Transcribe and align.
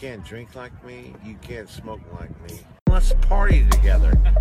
can't 0.00 0.24
drink 0.24 0.54
like 0.54 0.84
me. 0.84 1.12
You 1.24 1.34
can't 1.42 1.68
smoke 1.68 2.00
like 2.20 2.30
me. 2.48 2.60
Let's 2.88 3.12
party 3.22 3.66
together. 3.70 4.12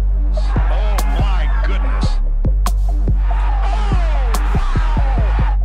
Oh 0.69 0.97
my 1.19 1.63
goodness. 1.65 2.05
Oh, 2.89 4.31
wow. 4.53 5.57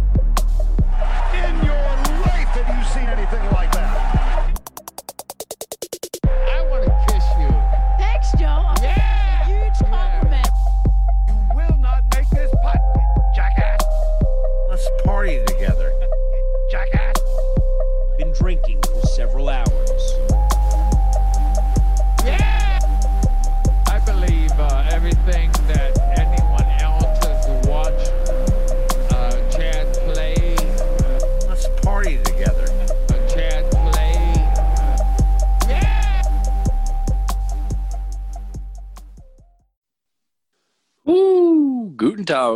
In 1.35 1.55
your 1.67 1.85
life 2.23 2.51
have 2.55 2.69
you 2.79 2.85
seen 2.85 3.09
anything 3.09 3.43
like 3.51 3.52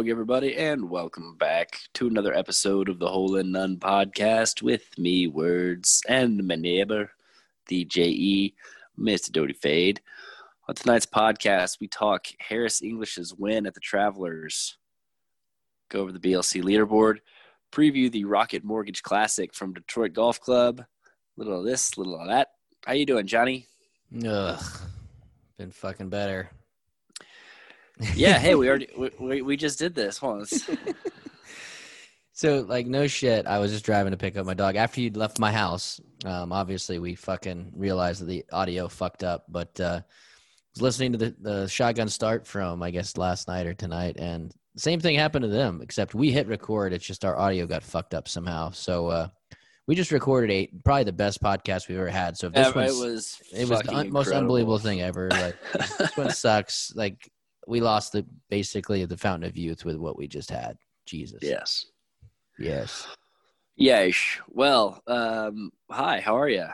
Everybody, 0.08 0.54
and 0.56 0.88
welcome 0.88 1.34
back 1.36 1.80
to 1.94 2.06
another 2.06 2.32
episode 2.32 2.88
of 2.88 3.00
the 3.00 3.08
Hole 3.08 3.34
in 3.36 3.50
None 3.50 3.76
podcast 3.76 4.62
with 4.62 4.96
me, 4.96 5.26
Words, 5.26 6.00
and 6.08 6.46
my 6.46 6.54
neighbor, 6.54 7.10
the 7.66 7.84
JE, 7.84 8.54
Mr. 8.96 9.32
Doty 9.32 9.52
Fade. 9.52 10.00
On 10.68 10.76
tonight's 10.76 11.06
podcast, 11.06 11.80
we 11.80 11.88
talk 11.88 12.26
Harris 12.38 12.82
English's 12.82 13.34
win 13.34 13.66
at 13.66 13.74
the 13.74 13.80
Travelers, 13.80 14.78
go 15.88 16.02
over 16.02 16.12
the 16.12 16.20
BLC 16.20 16.62
leaderboard, 16.62 17.16
preview 17.72 18.10
the 18.10 18.24
Rocket 18.24 18.62
Mortgage 18.62 19.02
Classic 19.02 19.52
from 19.52 19.74
Detroit 19.74 20.12
Golf 20.12 20.40
Club, 20.40 20.84
little 21.36 21.58
of 21.58 21.64
this, 21.64 21.98
little 21.98 22.20
of 22.20 22.28
that. 22.28 22.52
How 22.86 22.92
you 22.92 23.06
doing, 23.06 23.26
Johnny? 23.26 23.66
Ugh, 24.24 24.62
been 25.58 25.72
fucking 25.72 26.10
better. 26.10 26.50
Yeah, 28.14 28.38
hey, 28.38 28.54
we 28.54 28.68
already 28.68 28.88
we, 29.20 29.42
we, 29.42 29.56
just 29.56 29.78
did 29.78 29.94
this 29.94 30.20
once. 30.20 30.68
So 32.36 32.66
like 32.68 32.86
no 32.86 33.06
shit, 33.06 33.46
I 33.46 33.58
was 33.60 33.72
just 33.72 33.86
driving 33.86 34.10
to 34.10 34.18
pick 34.18 34.36
up 34.36 34.44
my 34.44 34.52
dog 34.52 34.76
after 34.76 35.00
you'd 35.00 35.16
left 35.16 35.38
my 35.38 35.50
house. 35.50 35.98
Um, 36.26 36.52
obviously 36.52 36.98
we 36.98 37.14
fucking 37.14 37.72
realized 37.74 38.20
that 38.20 38.26
the 38.26 38.44
audio 38.52 38.88
fucked 38.88 39.24
up, 39.24 39.46
but 39.48 39.80
uh, 39.80 40.02
was 40.74 40.82
listening 40.82 41.12
to 41.12 41.18
the, 41.18 41.34
the 41.40 41.66
shotgun 41.66 42.10
start 42.10 42.46
from 42.46 42.82
I 42.82 42.90
guess 42.90 43.16
last 43.16 43.48
night 43.48 43.66
or 43.66 43.72
tonight, 43.72 44.16
and 44.18 44.52
same 44.76 45.00
thing 45.00 45.16
happened 45.16 45.44
to 45.44 45.48
them. 45.48 45.80
Except 45.82 46.14
we 46.14 46.30
hit 46.30 46.46
record, 46.46 46.92
it's 46.92 47.06
just 47.06 47.24
our 47.24 47.38
audio 47.38 47.64
got 47.64 47.82
fucked 47.82 48.12
up 48.12 48.28
somehow. 48.28 48.70
So 48.70 49.06
uh, 49.06 49.28
we 49.86 49.94
just 49.94 50.12
recorded 50.12 50.50
a 50.50 50.66
probably 50.84 51.04
the 51.04 51.12
best 51.12 51.42
podcast 51.42 51.88
we've 51.88 51.96
ever 51.96 52.10
had. 52.10 52.36
So 52.36 52.48
if 52.48 52.52
this 52.52 52.74
Yeah, 52.74 52.82
it 52.82 52.88
was 52.88 53.40
it 53.50 53.66
was 53.66 53.80
the 53.80 53.94
un- 53.94 54.12
most 54.12 54.30
unbelievable 54.30 54.78
thing 54.78 55.00
ever. 55.00 55.30
Like 55.30 55.56
this 55.98 56.16
one 56.18 56.30
sucks. 56.32 56.92
Like 56.94 57.30
we 57.66 57.80
lost 57.80 58.12
the 58.12 58.24
basically 58.48 59.04
the 59.04 59.16
fountain 59.16 59.48
of 59.48 59.56
youth 59.56 59.84
with 59.84 59.96
what 59.96 60.16
we 60.16 60.26
just 60.28 60.50
had. 60.50 60.76
Jesus. 61.04 61.40
Yes. 61.42 61.86
Yes. 62.58 63.06
Yes. 63.76 64.16
Well, 64.48 65.02
um, 65.06 65.70
hi. 65.90 66.20
How 66.20 66.36
are 66.38 66.48
you? 66.48 66.66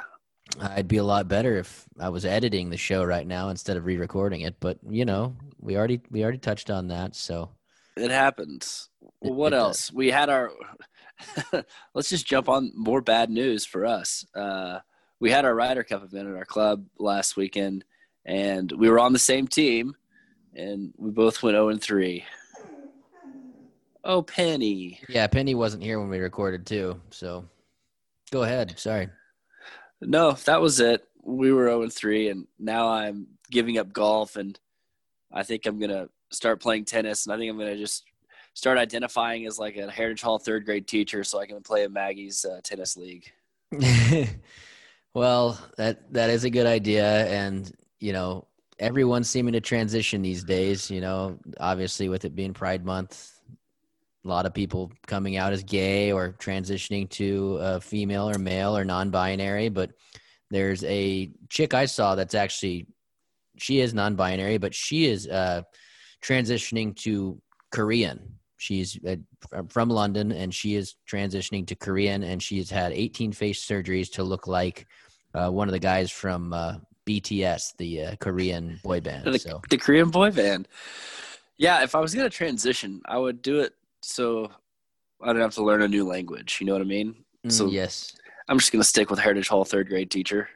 I'd 0.61 0.89
be 0.89 0.99
a 0.99 1.05
lot 1.05 1.29
better 1.29 1.57
if 1.57 1.87
I 1.99 2.11
was 2.11 2.25
editing 2.25 2.69
the 2.71 2.77
show 2.77 3.05
right 3.05 3.27
now 3.27 3.49
instead 3.49 3.77
of 3.77 3.87
re-recording 3.87 4.43
it. 4.43 4.57
But 4.61 4.79
you 4.89 5.05
know, 5.05 5.35
we 5.61 5.77
already 5.77 6.01
we 6.11 6.23
already 6.23 6.39
touched 6.39 6.71
on 6.71 6.89
that. 6.89 7.17
So 7.17 7.51
It 7.97 8.11
happens. 8.11 8.89
Well, 9.21 9.35
what 9.35 9.53
it 9.53 9.57
does. 9.57 9.65
else? 9.67 9.93
We 9.93 10.11
had 10.11 10.29
our. 10.29 10.51
Let's 11.95 12.09
just 12.09 12.27
jump 12.27 12.49
on 12.49 12.73
more 12.75 13.01
bad 13.01 13.31
news 13.31 13.65
for 13.65 13.87
us. 13.87 14.25
Uh, 14.35 14.81
we 15.21 15.31
had 15.31 15.45
our 15.45 15.55
Ryder 15.55 15.85
Cup 15.85 16.03
event 16.05 16.29
at 16.29 16.35
our 16.35 16.45
club 16.45 16.85
last 16.99 17.37
weekend, 17.37 17.85
and 18.25 18.71
we 18.73 18.89
were 18.91 18.99
on 18.99 19.13
the 19.13 19.19
same 19.21 19.47
team, 19.47 19.95
and 20.55 20.93
we 20.97 21.11
both 21.11 21.43
went 21.43 21.55
zero 21.55 21.69
and 21.69 21.83
three. 21.83 22.25
Oh, 24.05 24.23
Penny. 24.23 24.99
yeah, 25.09 25.27
Penny 25.29 25.55
wasn't 25.55 25.83
here 25.83 26.01
when 26.01 26.09
we 26.09 26.19
recorded 26.19 26.67
too. 26.67 27.01
So 27.11 27.45
go 28.31 28.43
ahead. 28.43 28.79
Sorry. 28.79 29.09
No, 30.01 30.33
that 30.33 30.61
was 30.61 30.81
it. 30.81 31.07
We 31.23 31.53
were 31.53 31.67
0 31.67 31.83
and 31.83 31.93
3, 31.93 32.31
and 32.31 32.47
now 32.59 32.89
I'm 32.89 33.29
giving 33.51 33.79
up 33.79 33.93
golf, 33.93 34.35
and 34.35 34.59
I 35.33 35.45
think 35.45 35.67
I'm 35.67 35.79
gonna 35.79 36.09
start 36.33 36.61
playing 36.61 36.85
tennis, 36.85 37.27
and 37.27 37.33
I 37.33 37.39
think 37.39 37.51
I'm 37.51 37.59
gonna 37.59 37.77
just 37.77 38.05
start 38.55 38.79
identifying 38.79 39.47
as 39.47 39.59
like 39.59 39.77
a 39.77 39.89
Heritage 39.89 40.23
Hall 40.23 40.39
third 40.41 40.65
grade 40.65 40.89
teacher, 40.89 41.23
so 41.23 41.39
I 41.39 41.47
can 41.47 41.63
play 41.63 41.85
in 41.85 41.93
Maggie's 41.93 42.45
uh, 42.45 42.61
tennis 42.65 42.97
league. 42.97 43.31
well, 45.15 45.59
that 45.77 46.13
that 46.13 46.31
is 46.31 46.43
a 46.43 46.51
good 46.51 46.67
idea, 46.67 47.27
and 47.27 47.73
you 48.01 48.13
know, 48.13 48.49
everyone's 48.79 49.29
seeming 49.29 49.53
to 49.53 49.61
transition 49.61 50.23
these 50.23 50.45
days. 50.45 50.91
You 50.91 51.01
know, 51.01 51.39
obviously 51.61 52.09
with 52.09 52.25
it 52.25 52.35
being 52.35 52.53
Pride 52.53 52.85
Month, 52.85 53.31
a 54.25 54.29
lot 54.29 54.47
of 54.47 54.55
people 54.55 54.93
coming 55.07 55.37
out 55.37 55.53
as 55.53 55.63
gay 55.63 56.13
or 56.13 56.33
transitioning 56.35 57.09
to 57.11 57.59
uh, 57.61 57.81
female 57.81 58.29
or 58.29 58.39
male 58.39 58.77
or 58.77 58.85
non-binary. 58.85 59.69
But 59.69 59.91
there's 60.51 60.85
a 60.85 61.31
chick 61.49 61.75
I 61.75 61.87
saw 61.87 62.15
that's 62.15 62.35
actually 62.35 62.87
she 63.59 63.81
is 63.81 63.95
non-binary, 63.95 64.59
but 64.59 64.75
she 64.75 65.07
is 65.07 65.29
uh, 65.29 65.63
transitioning 66.23 66.97
to 66.97 67.41
Korean. 67.71 68.39
She's 68.57 68.99
uh, 69.05 69.17
from 69.69 69.89
London 69.89 70.31
and 70.31 70.55
she 70.55 70.77
is 70.77 70.95
transitioning 71.11 71.67
to 71.67 71.75
Korean 71.75 72.23
and 72.23 72.41
she 72.41 72.59
has 72.59 72.71
had 72.71 72.93
18 72.93 73.33
face 73.33 73.65
surgeries 73.65 74.11
to 74.13 74.23
look 74.23 74.47
like 74.47 74.87
uh, 75.35 75.51
one 75.51 75.69
of 75.69 75.73
the 75.73 75.81
guys 75.81 76.11
from 76.13 76.53
uh, 76.53 76.77
BTS, 77.07 77.77
the 77.77 78.03
uh, 78.03 78.17
Korean 78.17 78.81
boy 78.83 79.01
band. 79.01 79.25
The, 79.25 79.39
So 79.39 79.61
the 79.71 79.79
Korean 79.79 80.11
boy 80.11 80.31
band. 80.31 80.69
Yeah, 81.57 81.83
if 81.83 81.95
I 81.95 82.01
was 82.01 82.15
gonna 82.15 82.31
transition, 82.31 83.03
I 83.07 83.19
would 83.19 83.43
do 83.43 83.61
it 83.61 83.75
so 84.03 84.51
I 85.23 85.33
don't 85.33 85.41
have 85.41 85.55
to 85.55 85.65
learn 85.65 85.83
a 85.83 85.89
new 85.89 86.07
language. 86.07 86.59
You 86.61 86.67
know 86.67 86.73
what 86.73 86.83
I 86.83 86.87
mean? 86.87 87.15
So 87.49 87.67
mm, 87.67 87.73
yes. 87.73 88.15
I'm 88.49 88.59
just 88.59 88.73
gonna 88.73 88.85
stick 88.85 89.11
with 89.11 89.19
Heritage 89.19 89.49
Hall 89.49 89.65
third 89.65 89.89
grade 89.89 90.11
teacher. 90.11 90.49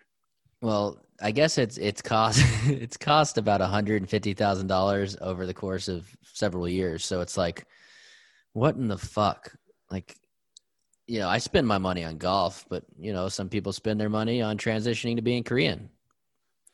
Well, 0.60 0.98
I 1.20 1.30
guess 1.30 1.58
it's 1.58 1.78
it's 1.78 2.02
cost 2.02 2.42
it's 2.66 2.96
cost 2.96 3.38
about 3.38 3.60
hundred 3.60 4.02
and 4.02 4.10
fifty 4.10 4.34
thousand 4.34 4.66
dollars 4.66 5.16
over 5.20 5.46
the 5.46 5.54
course 5.54 5.88
of 5.88 6.08
several 6.22 6.68
years. 6.68 7.04
So 7.04 7.20
it's 7.20 7.36
like, 7.36 7.66
what 8.52 8.76
in 8.76 8.88
the 8.88 8.98
fuck? 8.98 9.52
Like, 9.90 10.16
you 11.06 11.20
know, 11.20 11.28
I 11.28 11.38
spend 11.38 11.66
my 11.66 11.78
money 11.78 12.04
on 12.04 12.18
golf, 12.18 12.64
but 12.68 12.84
you 12.98 13.12
know, 13.12 13.28
some 13.28 13.48
people 13.48 13.72
spend 13.72 14.00
their 14.00 14.10
money 14.10 14.42
on 14.42 14.58
transitioning 14.58 15.16
to 15.16 15.22
being 15.22 15.44
Korean. 15.44 15.88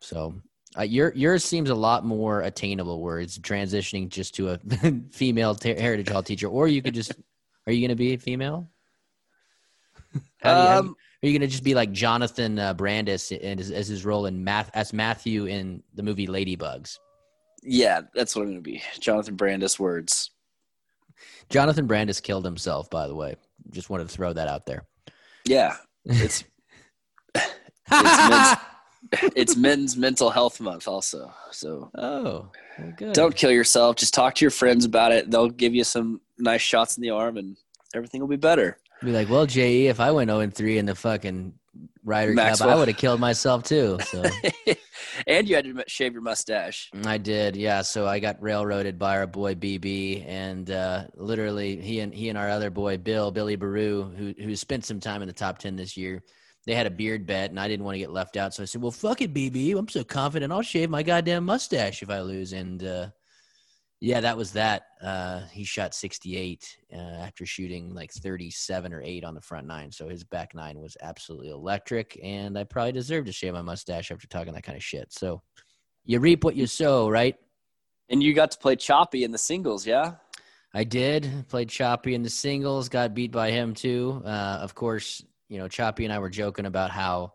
So 0.03 0.35
uh, 0.79 0.83
your 0.83 1.13
yours 1.15 1.45
seems 1.45 1.71
a 1.71 1.75
lot 1.75 2.05
more 2.05 2.43
attainable, 2.43 3.01
where 3.01 3.21
it's 3.21 3.39
transitioning 3.39 4.09
just 4.09 4.35
to 4.35 4.51
a 4.51 4.59
female 5.11 5.55
ter- 5.55 5.79
heritage 5.79 6.09
hall 6.09 6.23
teacher, 6.23 6.49
or 6.49 6.69
you 6.69 6.83
could 6.83 6.95
just. 6.95 7.13
Are 7.67 7.73
you 7.73 7.81
going 7.81 7.97
to 7.97 8.03
be 8.03 8.15
a 8.15 8.19
female? 8.19 8.69
How 10.43 10.55
do 10.55 10.61
you- 10.61 10.67
how 10.69 10.73
you- 10.75 10.79
Um, 10.81 10.97
are 11.23 11.29
you 11.29 11.39
gonna 11.39 11.47
just 11.47 11.63
be 11.63 11.75
like 11.75 11.93
Jonathan 11.93 12.59
uh, 12.59 12.75
Brandis 12.75 13.31
and 13.31 13.61
as, 13.61 13.71
as 13.71 13.87
his 13.87 14.05
role 14.05 14.27
in 14.27 14.43
math 14.43 14.69
as 14.75 14.93
Matthew 14.93 15.47
in 15.47 15.81
the 15.95 16.03
movie 16.03 16.27
Ladybugs? 16.27 16.99
yeah, 17.63 18.01
that's 18.13 18.35
what 18.35 18.43
I'm 18.43 18.49
gonna 18.49 18.61
be. 18.61 18.83
Jonathan 18.99 19.37
Brandis 19.37 19.79
words. 19.79 20.33
Jonathan 21.49 21.87
Brandis 21.87 22.21
killed 22.21 22.45
himself, 22.45 22.91
by 22.91 23.07
the 23.07 23.15
way. 23.15 23.37
Just 23.71 23.89
wanted 23.89 24.09
to 24.09 24.13
throw 24.15 24.33
that 24.33 24.49
out 24.49 24.67
there. 24.67 24.83
Yeah, 25.45 25.77
it's 26.05 26.43
it's 27.37 28.61
it's 29.37 29.57
men's 29.57 29.97
mental 29.97 30.31
health 30.31 30.61
month 30.61 30.89
also. 30.89 31.33
So 31.51 31.91
oh, 31.97 32.51
well, 32.79 33.13
don't 33.13 33.35
kill 33.35 33.51
yourself. 33.51 33.97
Just 33.97 34.15
talk 34.15 34.35
to 34.37 34.45
your 34.45 34.51
friends 34.51 34.85
about 34.85 35.13
it. 35.13 35.31
They'll 35.31 35.49
give 35.49 35.75
you 35.75 35.85
some 35.85 36.21
nice 36.39 36.61
shots 36.61 36.97
in 36.97 37.03
the 37.03 37.11
arm, 37.11 37.37
and 37.37 37.57
everything 37.95 38.21
will 38.21 38.29
be 38.29 38.37
better. 38.37 38.79
be 39.03 39.13
like, 39.13 39.29
well, 39.29 39.47
Je, 39.47 39.87
if 39.87 40.01
I 40.01 40.11
went 40.11 40.31
0 40.31 40.41
and 40.41 40.55
3 40.55 40.79
in 40.79 40.87
the 40.87 40.95
fucking 40.95 41.53
Ryder 42.05 42.35
Cup, 42.35 42.61
I 42.63 42.75
would 42.75 42.89
have 42.89 42.97
killed 42.97 43.21
myself 43.21 43.65
too. 43.65 43.99
So 44.05 44.23
and 45.27 45.49
you 45.49 45.55
had 45.55 45.65
to 45.65 45.85
shave 45.87 46.13
your 46.13 46.23
mustache. 46.23 46.91
I 47.05 47.19
did, 47.19 47.57
yeah. 47.57 47.83
So 47.83 48.07
I 48.07 48.19
got 48.19 48.43
railroaded 48.43 48.99
by 48.99 49.17
our 49.17 49.27
boy 49.27 49.55
BB, 49.55 50.27
and 50.27 50.71
uh, 50.71 51.05
literally 51.15 51.81
he 51.81 52.01
and 52.01 52.13
he 52.13 52.29
and 52.29 52.39
our 52.39 52.49
other 52.49 52.71
boy 52.71 52.99
Bill, 52.99 53.31
Billy 53.31 53.57
Baru, 53.57 54.11
who 54.17 54.35
who 54.43 54.57
spent 54.57 54.85
some 54.85 55.01
time 55.01 55.23
in 55.23 55.29
the 55.29 55.35
top 55.35 55.59
ten 55.59 55.77
this 55.77 55.97
year. 55.97 56.23
They 56.67 56.75
had 56.75 56.87
a 56.87 56.91
beard 56.91 57.27
bet, 57.27 57.51
and 57.51 57.59
I 57.59 57.67
didn't 57.69 57.85
want 57.85 57.97
to 57.97 58.01
get 58.01 58.13
left 58.13 58.37
out, 58.37 58.55
so 58.55 58.63
I 58.63 58.67
said, 58.67 58.81
"Well, 58.83 58.93
fuck 58.93 59.21
it, 59.21 59.35
BB. 59.35 59.77
I'm 59.77 59.89
so 59.89 60.05
confident 60.05 60.53
I'll 60.53 60.63
shave 60.63 60.91
my 60.91 61.03
goddamn 61.03 61.45
mustache 61.45 62.03
if 62.03 62.11
I 62.11 62.21
lose." 62.21 62.53
And 62.53 62.85
uh, 62.85 63.09
Yeah, 64.01 64.21
that 64.21 64.37
was 64.37 64.51
that. 64.55 64.83
Uh, 65.01 65.43
he 65.53 65.63
shot 65.63 65.95
68 65.95 66.77
uh, 66.93 66.97
after 66.97 67.47
shooting 67.47 67.95
like 67.95 68.13
37 68.13 68.93
or 68.93 69.01
8 69.01 69.23
on 69.23 69.35
the 69.35 69.41
front 69.41 69.69
nine. 69.69 69.93
So 69.93 70.09
his 70.09 70.25
back 70.25 70.57
nine 70.57 70.81
was 70.81 70.97
absolutely 71.01 71.51
electric. 71.51 72.19
And 72.21 72.59
I 72.59 72.65
probably 72.65 72.91
deserve 72.91 73.27
to 73.27 73.33
shave 73.33 73.53
my 73.53 73.63
mustache 73.63 74.11
after 74.11 74.27
talking 74.27 74.55
that 74.55 74.65
kind 74.65 74.77
of 74.77 74.83
shit. 74.83 75.13
So 75.13 75.41
you 76.05 76.19
reap 76.19 76.43
what 76.43 76.57
you 76.57 76.67
sow, 76.67 77.09
right? 77.09 77.37
And 78.09 78.21
you 78.21 78.35
got 78.35 78.51
to 78.51 78.59
play 78.59 78.75
Choppy 78.75 79.23
in 79.23 79.31
the 79.31 79.39
singles, 79.39 79.87
yeah? 79.87 80.15
I 80.75 80.83
did. 80.83 81.45
Played 81.49 81.69
Choppy 81.69 82.17
in 82.17 82.25
the 82.25 82.31
singles, 82.31 82.89
got 82.89 83.15
beat 83.15 83.31
by 83.31 83.53
him 83.53 83.73
too. 83.73 84.21
Uh, 84.25 84.59
of 84.61 84.75
course, 84.75 85.23
you 85.53 85.59
know, 85.59 85.69
Choppy 85.69 86.05
and 86.05 86.13
I 86.13 86.19
were 86.19 86.31
joking 86.31 86.65
about 86.65 86.91
how 86.91 87.35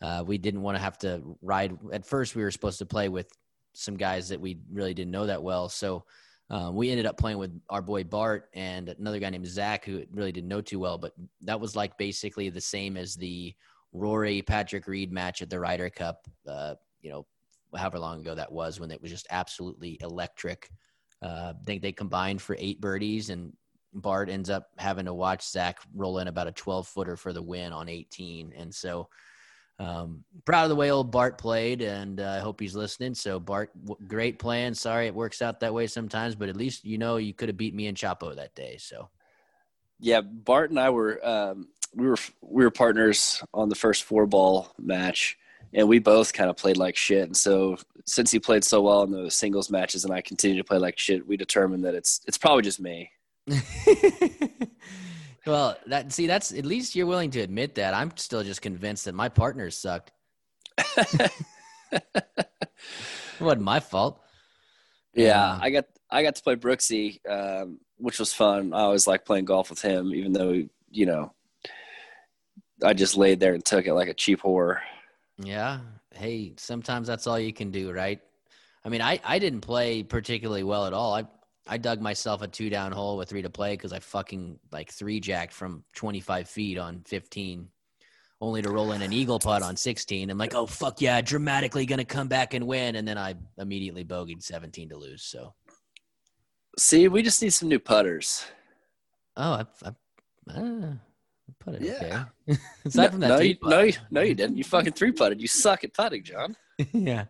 uh, 0.00 0.24
we 0.26 0.38
didn't 0.38 0.62
want 0.62 0.76
to 0.76 0.82
have 0.82 0.96
to 0.98 1.36
ride. 1.42 1.76
At 1.92 2.06
first, 2.06 2.34
we 2.34 2.42
were 2.42 2.50
supposed 2.50 2.78
to 2.78 2.86
play 2.86 3.10
with 3.10 3.30
some 3.74 3.98
guys 3.98 4.30
that 4.30 4.40
we 4.40 4.60
really 4.72 4.94
didn't 4.94 5.10
know 5.10 5.26
that 5.26 5.42
well. 5.42 5.68
So 5.68 6.06
um, 6.48 6.74
we 6.74 6.90
ended 6.90 7.04
up 7.04 7.18
playing 7.18 7.36
with 7.36 7.52
our 7.68 7.82
boy 7.82 8.04
Bart 8.04 8.48
and 8.54 8.88
another 8.88 9.18
guy 9.18 9.28
named 9.28 9.46
Zach, 9.46 9.84
who 9.84 10.02
really 10.10 10.32
didn't 10.32 10.48
know 10.48 10.62
too 10.62 10.78
well. 10.78 10.96
But 10.96 11.12
that 11.42 11.60
was 11.60 11.76
like 11.76 11.98
basically 11.98 12.48
the 12.48 12.62
same 12.62 12.96
as 12.96 13.14
the 13.14 13.54
Rory 13.92 14.40
Patrick 14.40 14.86
Reed 14.86 15.12
match 15.12 15.42
at 15.42 15.50
the 15.50 15.60
Ryder 15.60 15.90
Cup. 15.90 16.26
Uh, 16.48 16.76
you 17.02 17.10
know, 17.10 17.26
however 17.76 17.98
long 17.98 18.20
ago 18.20 18.34
that 18.34 18.50
was, 18.50 18.80
when 18.80 18.90
it 18.90 19.02
was 19.02 19.10
just 19.10 19.26
absolutely 19.28 19.98
electric. 20.00 20.70
Uh, 21.20 21.52
I 21.54 21.64
think 21.66 21.82
they 21.82 21.92
combined 21.92 22.40
for 22.40 22.56
eight 22.58 22.80
birdies, 22.80 23.28
and 23.28 23.52
Bart 23.92 24.28
ends 24.28 24.50
up 24.50 24.70
having 24.78 25.06
to 25.06 25.14
watch 25.14 25.48
Zach 25.48 25.78
roll 25.94 26.18
in 26.18 26.28
about 26.28 26.46
a 26.46 26.52
12 26.52 26.86
footer 26.86 27.16
for 27.16 27.32
the 27.32 27.42
win 27.42 27.72
on 27.72 27.88
18. 27.88 28.52
And 28.56 28.74
so 28.74 29.08
um, 29.80 30.24
proud 30.44 30.64
of 30.64 30.68
the 30.68 30.76
way 30.76 30.90
old 30.90 31.10
Bart 31.10 31.38
played, 31.38 31.80
and 31.80 32.20
uh, 32.20 32.34
I 32.36 32.38
hope 32.40 32.60
he's 32.60 32.76
listening. 32.76 33.14
So, 33.14 33.40
Bart, 33.40 33.70
w- 33.86 34.06
great 34.06 34.38
plan. 34.38 34.74
Sorry 34.74 35.06
it 35.06 35.14
works 35.14 35.40
out 35.40 35.60
that 35.60 35.72
way 35.72 35.86
sometimes, 35.86 36.34
but 36.34 36.50
at 36.50 36.56
least 36.56 36.84
you 36.84 36.98
know 36.98 37.16
you 37.16 37.32
could 37.32 37.48
have 37.48 37.56
beat 37.56 37.74
me 37.74 37.86
and 37.86 37.96
Chapo 37.96 38.36
that 38.36 38.54
day. 38.54 38.76
So, 38.78 39.08
Yeah, 39.98 40.20
Bart 40.20 40.68
and 40.68 40.78
I 40.78 40.90
were 40.90 41.26
um, 41.26 41.68
we 41.94 42.06
were 42.06 42.18
we 42.42 42.62
were 42.62 42.70
partners 42.70 43.42
on 43.54 43.70
the 43.70 43.74
first 43.74 44.04
four 44.04 44.26
ball 44.26 44.70
match, 44.78 45.38
and 45.72 45.88
we 45.88 45.98
both 45.98 46.34
kind 46.34 46.50
of 46.50 46.58
played 46.58 46.76
like 46.76 46.94
shit. 46.94 47.22
And 47.22 47.36
so, 47.36 47.78
since 48.04 48.30
he 48.30 48.38
played 48.38 48.64
so 48.64 48.82
well 48.82 49.02
in 49.04 49.10
the 49.10 49.30
singles 49.30 49.70
matches, 49.70 50.04
and 50.04 50.12
I 50.12 50.20
continue 50.20 50.58
to 50.58 50.64
play 50.64 50.76
like 50.76 50.98
shit, 50.98 51.26
we 51.26 51.38
determined 51.38 51.86
that 51.86 51.94
it's 51.94 52.20
it's 52.26 52.36
probably 52.36 52.64
just 52.64 52.80
me. 52.80 53.10
well, 55.46 55.76
that 55.86 56.12
see, 56.12 56.26
that's 56.26 56.52
at 56.52 56.64
least 56.64 56.94
you're 56.94 57.06
willing 57.06 57.30
to 57.32 57.40
admit 57.40 57.74
that. 57.76 57.94
I'm 57.94 58.16
still 58.16 58.42
just 58.42 58.62
convinced 58.62 59.04
that 59.06 59.14
my 59.14 59.28
partners 59.28 59.76
sucked. 59.76 60.12
it 60.96 61.32
wasn't 63.40 63.62
my 63.62 63.80
fault. 63.80 64.20
Yeah, 65.14 65.26
Yeah. 65.26 65.58
I 65.60 65.70
got 65.70 65.84
I 66.10 66.22
got 66.22 66.36
to 66.36 66.42
play 66.42 66.56
Brooksy, 66.56 67.20
um, 67.28 67.78
which 67.98 68.18
was 68.18 68.32
fun. 68.32 68.72
I 68.72 68.80
always 68.80 69.06
like 69.06 69.24
playing 69.24 69.44
golf 69.44 69.70
with 69.70 69.82
him, 69.82 70.14
even 70.14 70.32
though 70.32 70.62
you 70.90 71.06
know 71.06 71.32
I 72.84 72.92
just 72.94 73.16
laid 73.16 73.40
there 73.40 73.54
and 73.54 73.64
took 73.64 73.86
it 73.86 73.94
like 73.94 74.08
a 74.08 74.14
cheap 74.14 74.42
whore. 74.42 74.78
Yeah. 75.38 75.80
Hey, 76.14 76.54
sometimes 76.56 77.06
that's 77.06 77.26
all 77.26 77.38
you 77.38 77.52
can 77.52 77.70
do, 77.70 77.92
right? 77.92 78.20
I 78.84 78.88
mean, 78.88 79.02
I, 79.02 79.20
I 79.24 79.38
didn't 79.38 79.60
play 79.60 80.02
particularly 80.02 80.62
well 80.64 80.86
at 80.86 80.92
all. 80.92 81.14
I 81.14 81.24
I 81.66 81.78
dug 81.78 82.00
myself 82.00 82.42
a 82.42 82.48
two 82.48 82.70
down 82.70 82.92
hole 82.92 83.16
with 83.16 83.28
three 83.28 83.42
to 83.42 83.50
play 83.50 83.74
because 83.74 83.92
I 83.92 83.98
fucking 84.00 84.58
like 84.72 84.90
three 84.90 85.20
jacked 85.20 85.52
from 85.52 85.84
25 85.94 86.48
feet 86.48 86.78
on 86.78 87.02
15, 87.06 87.68
only 88.40 88.62
to 88.62 88.70
roll 88.70 88.92
in 88.92 89.02
an 89.02 89.12
eagle 89.12 89.38
putt 89.38 89.62
on 89.62 89.76
16. 89.76 90.30
I'm 90.30 90.38
like, 90.38 90.54
oh 90.54 90.66
fuck 90.66 91.00
yeah, 91.00 91.20
dramatically 91.20 91.86
gonna 91.86 92.04
come 92.04 92.28
back 92.28 92.54
and 92.54 92.66
win, 92.66 92.96
and 92.96 93.06
then 93.06 93.18
I 93.18 93.34
immediately 93.58 94.04
bogeyed 94.04 94.42
17 94.42 94.88
to 94.88 94.96
lose. 94.96 95.22
So 95.22 95.54
See, 96.78 97.08
we 97.08 97.22
just 97.22 97.42
need 97.42 97.52
some 97.52 97.68
new 97.68 97.78
putters. 97.78 98.44
oh, 99.36 99.52
I, 99.52 99.64
I, 99.84 99.92
I 100.56 100.96
put 101.58 101.74
it 101.74 101.82
Yeah. 101.82 102.24
okay. 102.48 102.60
Aside 102.84 103.10
from 103.10 103.20
that, 103.20 103.28
no, 103.28 103.40
you, 103.40 103.56
putt. 103.56 103.70
no, 103.70 103.80
you, 103.80 103.92
no, 104.10 104.20
you 104.22 104.34
didn't. 104.34 104.56
You 104.56 104.64
fucking 104.64 104.92
three 104.94 105.12
putted. 105.12 105.40
You 105.40 105.48
suck 105.48 105.84
at 105.84 105.92
putting, 105.94 106.24
John. 106.24 106.56
yeah. 106.92 107.24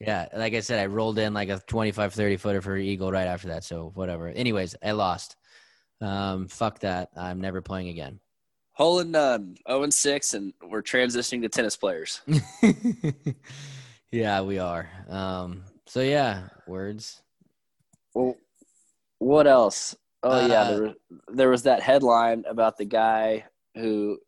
Yeah. 0.00 0.28
Like 0.34 0.54
I 0.54 0.60
said, 0.60 0.80
I 0.80 0.86
rolled 0.86 1.18
in 1.18 1.34
like 1.34 1.50
a 1.50 1.60
25, 1.66 2.14
30 2.14 2.36
footer 2.38 2.62
for 2.62 2.76
Eagle 2.76 3.12
right 3.12 3.26
after 3.26 3.48
that. 3.48 3.64
So 3.64 3.92
whatever. 3.94 4.28
Anyways, 4.28 4.74
I 4.82 4.92
lost. 4.92 5.36
Um, 6.00 6.48
fuck 6.48 6.80
that. 6.80 7.10
I'm 7.16 7.40
never 7.40 7.60
playing 7.60 7.88
again. 7.88 8.20
Hole 8.72 9.00
and 9.00 9.12
none, 9.12 9.56
zero 9.68 9.82
and 9.82 9.92
six, 9.92 10.32
and 10.32 10.54
we're 10.66 10.80
transitioning 10.80 11.42
to 11.42 11.50
tennis 11.50 11.76
players. 11.76 12.22
yeah, 14.10 14.40
we 14.40 14.58
are. 14.58 14.88
Um, 15.06 15.64
so 15.86 16.00
yeah, 16.00 16.44
words. 16.66 17.20
Well, 18.14 18.36
what 19.18 19.46
else? 19.46 19.94
Oh 20.22 20.46
yeah, 20.46 20.62
Uh, 20.62 20.70
there 20.70 20.82
was, 20.82 20.94
there 21.34 21.50
was 21.50 21.62
that 21.64 21.82
headline 21.82 22.44
about 22.48 22.78
the 22.78 22.86
guy 22.86 23.44
who 23.74 24.18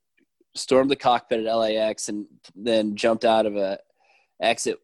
stormed 0.55 0.91
the 0.91 0.97
cockpit 0.97 1.47
at 1.47 1.55
LAX 1.55 2.11
and 2.11 2.27
then 2.55 2.95
jumped 2.95 3.25
out 3.25 3.47
of 3.47 3.57
a 3.57 3.79
exit, 4.41 4.79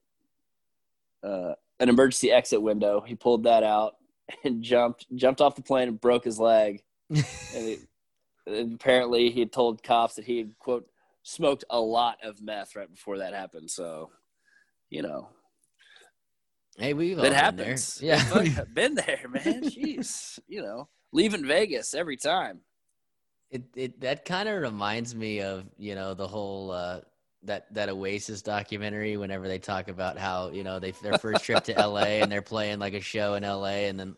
uh, 1.23 1.55
an 1.81 1.89
emergency 1.89 2.31
exit 2.33 2.61
window. 2.63 3.01
He 3.01 3.15
pulled 3.15 3.45
that 3.45 3.63
out 3.63 3.97
and 4.45 4.63
jumped 4.63 5.07
jumped 5.15 5.41
off 5.41 5.57
the 5.57 5.63
plane 5.63 5.89
and 5.89 6.01
broke 6.01 6.25
his 6.25 6.39
leg. 6.39 6.83
And, 7.11 7.25
it, 7.55 7.81
and 8.47 8.75
apparently, 8.75 9.31
he 9.31 9.41
had 9.41 9.53
told 9.53 9.83
cops 9.83 10.15
that 10.17 10.25
he 10.25 10.39
had 10.39 10.59
quote 10.59 10.87
smoked 11.23 11.65
a 11.71 11.81
lot 11.81 12.19
of 12.23 12.41
meth 12.43 12.77
right 12.77 12.91
before 12.91 13.19
that 13.19 13.35
happened. 13.35 13.71
So, 13.71 14.11
you 14.91 15.03
know, 15.03 15.29
hey, 16.79 16.95
we've 16.95 17.19
all 17.19 17.25
that 17.25 17.57
been 17.57 17.57
there. 17.57 17.67
happens. 17.67 17.99
Yeah. 18.03 18.65
Been 18.73 18.95
there, 18.95 19.27
man. 19.29 19.63
Jeez, 19.65 20.39
you 20.49 20.63
know, 20.63 20.89
leaving 21.13 21.45
Vegas 21.47 21.95
every 21.95 22.17
time. 22.17 22.61
it, 23.51 23.63
it 23.77 24.01
that 24.01 24.25
kind 24.25 24.49
of 24.49 24.61
reminds 24.63 25.15
me 25.15 25.41
of 25.43 25.65
you 25.79 25.95
know 25.95 26.15
the 26.15 26.29
whole 26.29 26.71
uh 26.71 27.01
that 27.45 27.73
that 27.73 27.89
oasis 27.89 28.43
documentary 28.43 29.17
whenever 29.17 29.47
they 29.49 29.59
talk 29.59 29.89
about 29.89 30.19
how 30.19 30.51
you 30.51 30.65
know 30.65 30.79
they 30.79 30.91
their 31.03 31.17
first 31.19 31.45
trip 31.45 31.63
to 31.65 31.73
la 31.87 31.99
and 32.03 32.31
they're 32.33 32.43
playing 32.43 32.79
like 32.79 32.95
a 32.95 33.01
show 33.01 33.35
in 33.35 33.43
la 33.45 33.65
and 33.67 33.99
then 33.99 34.17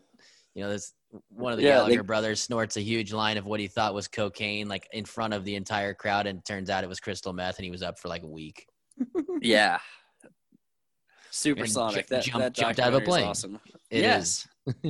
you 0.55 0.63
know 0.63 0.69
this 0.69 0.93
one 1.29 1.51
of 1.51 1.57
the 1.59 1.63
Yeah, 1.65 1.75
gallagher 1.75 1.97
they- 1.97 2.01
brothers 2.01 2.41
snorts 2.41 2.77
a 2.77 2.81
huge 2.81 3.13
line 3.13 3.37
of 3.37 3.45
what 3.45 3.59
he 3.59 3.67
thought 3.67 3.93
was 3.93 4.07
cocaine 4.07 4.67
like 4.67 4.87
in 4.91 5.05
front 5.05 5.33
of 5.33 5.45
the 5.45 5.55
entire 5.55 5.93
crowd 5.93 6.25
and 6.25 6.43
turns 6.45 6.69
out 6.69 6.83
it 6.83 6.87
was 6.87 6.99
crystal 6.99 7.31
meth 7.33 7.57
and 7.57 7.65
he 7.65 7.71
was 7.71 7.83
up 7.83 7.99
for 7.99 8.07
like 8.07 8.23
a 8.23 8.27
week 8.27 8.65
Yeah, 9.41 9.77
supersonic. 11.29 12.07
ju- 12.07 12.15
that 12.15 12.23
jumped- 12.23 12.39
that 12.39 12.53
jumped 12.53 12.79
out 12.79 12.93
of 12.93 13.01
a 13.01 13.05
plane. 13.05 13.25
Awesome. 13.27 13.59
It 13.89 14.01
yes. 14.01 14.47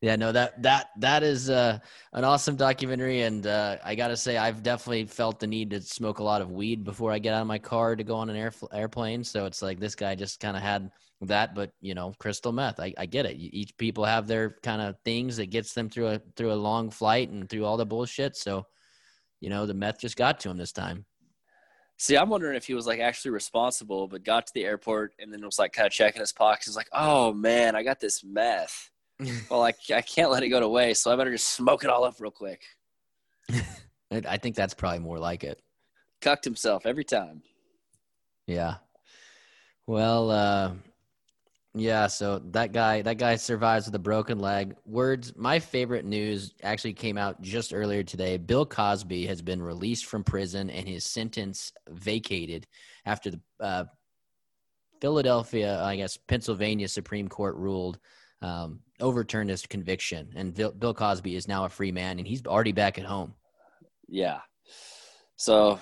yeah 0.00 0.16
no 0.16 0.32
that 0.32 0.60
that 0.62 0.90
that 0.96 1.22
is 1.22 1.50
uh 1.50 1.78
an 2.12 2.24
awesome 2.24 2.56
documentary 2.56 3.22
and 3.22 3.46
uh 3.46 3.76
i 3.84 3.94
gotta 3.94 4.16
say 4.16 4.36
i've 4.36 4.62
definitely 4.62 5.04
felt 5.04 5.38
the 5.38 5.46
need 5.46 5.70
to 5.70 5.80
smoke 5.80 6.18
a 6.18 6.22
lot 6.22 6.40
of 6.40 6.50
weed 6.50 6.84
before 6.84 7.12
i 7.12 7.18
get 7.18 7.34
out 7.34 7.42
of 7.42 7.46
my 7.46 7.58
car 7.58 7.94
to 7.94 8.04
go 8.04 8.16
on 8.16 8.30
an 8.30 8.36
air, 8.36 8.52
airplane 8.72 9.22
so 9.22 9.46
it's 9.46 9.62
like 9.62 9.78
this 9.78 9.94
guy 9.94 10.14
just 10.14 10.40
kind 10.40 10.56
of 10.56 10.62
had 10.62 10.90
that 11.22 11.54
but 11.54 11.72
you 11.80 11.94
know 11.94 12.14
crystal 12.18 12.52
meth 12.52 12.80
i, 12.80 12.94
I 12.96 13.06
get 13.06 13.26
it 13.26 13.36
each 13.36 13.76
people 13.76 14.04
have 14.04 14.26
their 14.26 14.56
kind 14.62 14.80
of 14.80 14.96
things 15.04 15.36
that 15.36 15.50
gets 15.50 15.74
them 15.74 15.90
through 15.90 16.08
a 16.08 16.20
through 16.34 16.52
a 16.52 16.54
long 16.54 16.90
flight 16.90 17.28
and 17.28 17.48
through 17.48 17.66
all 17.66 17.76
the 17.76 17.86
bullshit 17.86 18.36
so 18.36 18.66
you 19.40 19.50
know 19.50 19.66
the 19.66 19.74
meth 19.74 20.00
just 20.00 20.16
got 20.16 20.40
to 20.40 20.50
him 20.50 20.56
this 20.56 20.72
time 20.72 21.04
See, 22.02 22.16
I'm 22.16 22.30
wondering 22.30 22.56
if 22.56 22.64
he 22.64 22.72
was 22.72 22.86
like 22.86 22.98
actually 22.98 23.32
responsible, 23.32 24.08
but 24.08 24.24
got 24.24 24.46
to 24.46 24.52
the 24.54 24.64
airport 24.64 25.12
and 25.18 25.30
then 25.30 25.44
was 25.44 25.58
like 25.58 25.74
kind 25.74 25.86
of 25.86 25.92
checking 25.92 26.20
his 26.20 26.32
pockets. 26.32 26.64
He's 26.64 26.74
like, 26.74 26.88
"Oh 26.94 27.34
man, 27.34 27.76
I 27.76 27.82
got 27.82 28.00
this 28.00 28.24
meth. 28.24 28.90
well, 29.50 29.64
I 29.64 29.72
I 29.94 30.02
can't 30.02 30.30
let 30.30 30.42
it 30.42 30.48
go 30.48 30.60
to 30.60 30.68
waste, 30.68 31.02
so 31.02 31.12
I 31.12 31.16
better 31.16 31.32
just 31.32 31.50
smoke 31.50 31.84
it 31.84 31.90
all 31.90 32.04
up 32.04 32.16
real 32.20 32.30
quick." 32.30 32.62
I, 33.50 34.22
I 34.28 34.36
think 34.36 34.56
that's 34.56 34.74
probably 34.74 35.00
more 35.00 35.18
like 35.18 35.44
it 35.44 35.60
Cucked 36.20 36.44
himself 36.44 36.84
every 36.86 37.04
time. 37.04 37.42
Yeah. 38.46 38.76
Well, 39.86 40.30
uh, 40.30 40.72
yeah. 41.74 42.08
So 42.08 42.40
that 42.50 42.72
guy, 42.72 43.00
that 43.02 43.16
guy 43.16 43.36
survives 43.36 43.86
with 43.86 43.94
a 43.94 44.00
broken 44.00 44.38
leg. 44.38 44.76
Words. 44.84 45.32
My 45.36 45.58
favorite 45.58 46.04
news 46.04 46.52
actually 46.62 46.92
came 46.92 47.16
out 47.16 47.40
just 47.40 47.72
earlier 47.72 48.02
today. 48.02 48.36
Bill 48.36 48.66
Cosby 48.66 49.26
has 49.26 49.40
been 49.40 49.62
released 49.62 50.06
from 50.06 50.24
prison 50.24 50.68
and 50.68 50.86
his 50.86 51.04
sentence 51.04 51.72
vacated 51.88 52.66
after 53.06 53.30
the 53.30 53.40
uh, 53.60 53.84
Philadelphia, 55.00 55.82
I 55.82 55.96
guess 55.96 56.18
Pennsylvania 56.18 56.88
Supreme 56.88 57.28
Court 57.28 57.56
ruled 57.56 57.98
um, 58.42 58.80
overturned 59.00 59.50
his 59.50 59.66
conviction, 59.66 60.30
and 60.34 60.54
Bill, 60.54 60.72
Bill 60.72 60.94
Cosby 60.94 61.36
is 61.36 61.48
now 61.48 61.64
a 61.64 61.68
free 61.68 61.92
man, 61.92 62.18
and 62.18 62.26
he's 62.26 62.44
already 62.46 62.72
back 62.72 62.98
at 62.98 63.04
home. 63.04 63.34
Yeah. 64.08 64.40
So 65.36 65.78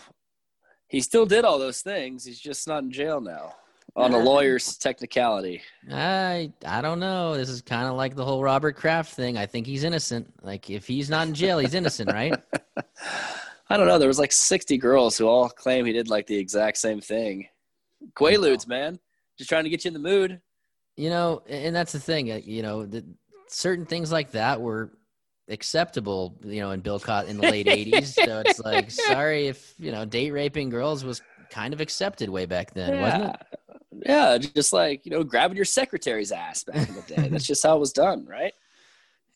he 0.89 1.01
still 1.01 1.27
did 1.27 1.45
all 1.45 1.59
those 1.59 1.83
things. 1.83 2.25
He's 2.25 2.41
just 2.41 2.67
not 2.69 2.83
in 2.83 2.91
jail 2.91 3.21
now 3.21 3.55
on 3.97 4.15
a 4.15 4.19
lawyer's 4.19 4.77
technicality. 4.77 5.61
I 5.91 6.53
I 6.65 6.81
don't 6.81 7.01
know. 7.01 7.37
This 7.37 7.49
is 7.49 7.63
kind 7.63 7.89
of 7.89 7.97
like 7.97 8.15
the 8.15 8.25
whole 8.25 8.43
Robert 8.43 8.77
Kraft 8.77 9.15
thing. 9.15 9.37
I 9.37 9.47
think 9.47 9.67
he's 9.67 9.85
innocent. 9.85 10.33
Like 10.43 10.71
if 10.71 10.87
he's 10.87 11.11
not 11.11 11.27
in 11.29 11.35
jail, 11.35 11.59
he's 11.59 11.75
innocent, 11.75 12.13
right? 12.13 12.35
I 13.71 13.77
don't 13.77 13.87
know. 13.87 13.99
There 13.99 14.09
was 14.09 14.19
like 14.19 14.33
60 14.33 14.79
girls 14.79 15.19
who 15.19 15.27
all 15.27 15.49
claim 15.49 15.85
he 15.85 15.93
did 15.93 16.09
like 16.09 16.27
the 16.27 16.39
exact 16.39 16.79
same 16.79 17.01
thing. 17.01 17.49
Quaaludes, 18.15 18.67
man. 18.67 18.99
Just 19.37 19.51
trying 19.51 19.65
to 19.65 19.71
get 19.71 19.85
you 19.85 19.89
in 19.89 19.95
the 19.95 20.01
mood. 20.01 20.41
You 20.99 21.11
know, 21.11 21.43
and 21.49 21.75
that's 21.75 21.93
the 21.93 22.00
thing. 22.00 22.33
uh, 22.33 22.40
You 22.43 22.62
know, 22.62 22.85
the, 22.85 23.05
certain 23.47 23.87
things 23.87 24.11
like 24.11 24.33
that 24.33 24.61
were 24.61 24.90
acceptable. 25.49 26.37
You 26.43 26.61
know, 26.61 26.73
in 26.73 26.81
Bill 26.81 26.99
Cot 26.99 27.26
in 27.28 27.38
the 27.38 27.49
late 27.49 27.67
'80s. 27.67 28.14
So 28.14 28.43
it's 28.45 28.59
like, 28.59 28.90
sorry 29.12 29.47
if 29.47 29.75
you 29.78 29.93
know, 29.93 30.05
date 30.05 30.33
raping 30.33 30.71
girls 30.71 31.05
was 31.05 31.23
kind 31.50 31.73
of 31.73 31.81
accepted 31.81 32.28
way 32.28 32.47
back 32.47 32.75
then, 32.75 33.00
wasn't 33.00 33.25
it? 33.25 33.61
Yeah, 34.05 34.38
just 34.38 34.73
like 34.73 35.07
you 35.07 35.12
know, 35.12 35.23
grabbing 35.23 35.57
your 35.57 35.64
secretary's 35.64 36.33
ass 36.33 36.64
back 36.64 36.88
in 36.88 36.95
the 36.97 37.02
day. 37.02 37.28
That's 37.28 37.47
just 37.47 37.64
how 37.64 37.76
it 37.76 37.81
was 37.81 37.93
done, 37.93 38.26
right? 38.26 38.52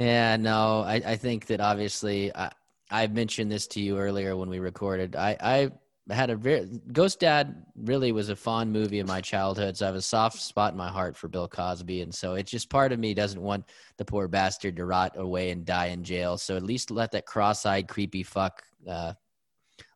Yeah, 0.01 0.37
no, 0.37 0.81
I, 0.81 0.95
I 0.95 1.17
think 1.17 1.47
that 1.47 1.61
obviously 1.61 2.35
I, 2.35 2.51
I 2.91 3.07
mentioned 3.07 3.53
this 3.53 3.69
to 3.69 3.81
you 3.81 3.99
earlier 3.99 4.37
when 4.37 4.49
we 4.49 4.59
recorded. 4.59 5.15
I, 5.15 5.37
I 5.41 5.71
had 6.11 6.31
a 6.31 6.37
very 6.37 6.69
Ghost 6.93 7.21
Dad 7.21 7.65
really 7.77 8.13
was 8.13 8.29
a 8.29 8.37
fond 8.37 8.73
movie 8.73 8.99
of 8.99 9.07
my 9.07 9.21
childhood, 9.21 9.77
so 9.77 9.87
I 9.87 9.89
have 9.89 9.97
a 9.97 10.03
soft 10.03 10.41
spot 10.41 10.73
in 10.73 10.79
my 10.79 10.89
heart 10.89 11.17
for 11.17 11.29
Bill 11.29 11.47
Cosby, 11.47 12.01
and 12.03 12.13
so 12.13 12.35
it's 12.35 12.51
just 12.51 12.69
part 12.69 12.93
of 12.93 12.99
me 12.99 13.15
doesn't 13.15 13.41
want 13.41 13.65
the 13.99 14.05
poor 14.05 14.27
bastard 14.27 14.77
to 14.77 14.85
rot 14.85 15.13
away 15.17 15.51
and 15.51 15.65
die 15.65 15.87
in 15.87 16.03
jail. 16.03 16.37
So 16.39 16.57
at 16.57 16.65
least 16.65 16.91
let 16.91 17.13
that 17.13 17.27
cross-eyed, 17.27 17.89
creepy 17.89 18.25
fuck 18.25 18.63
uh, 18.89 19.13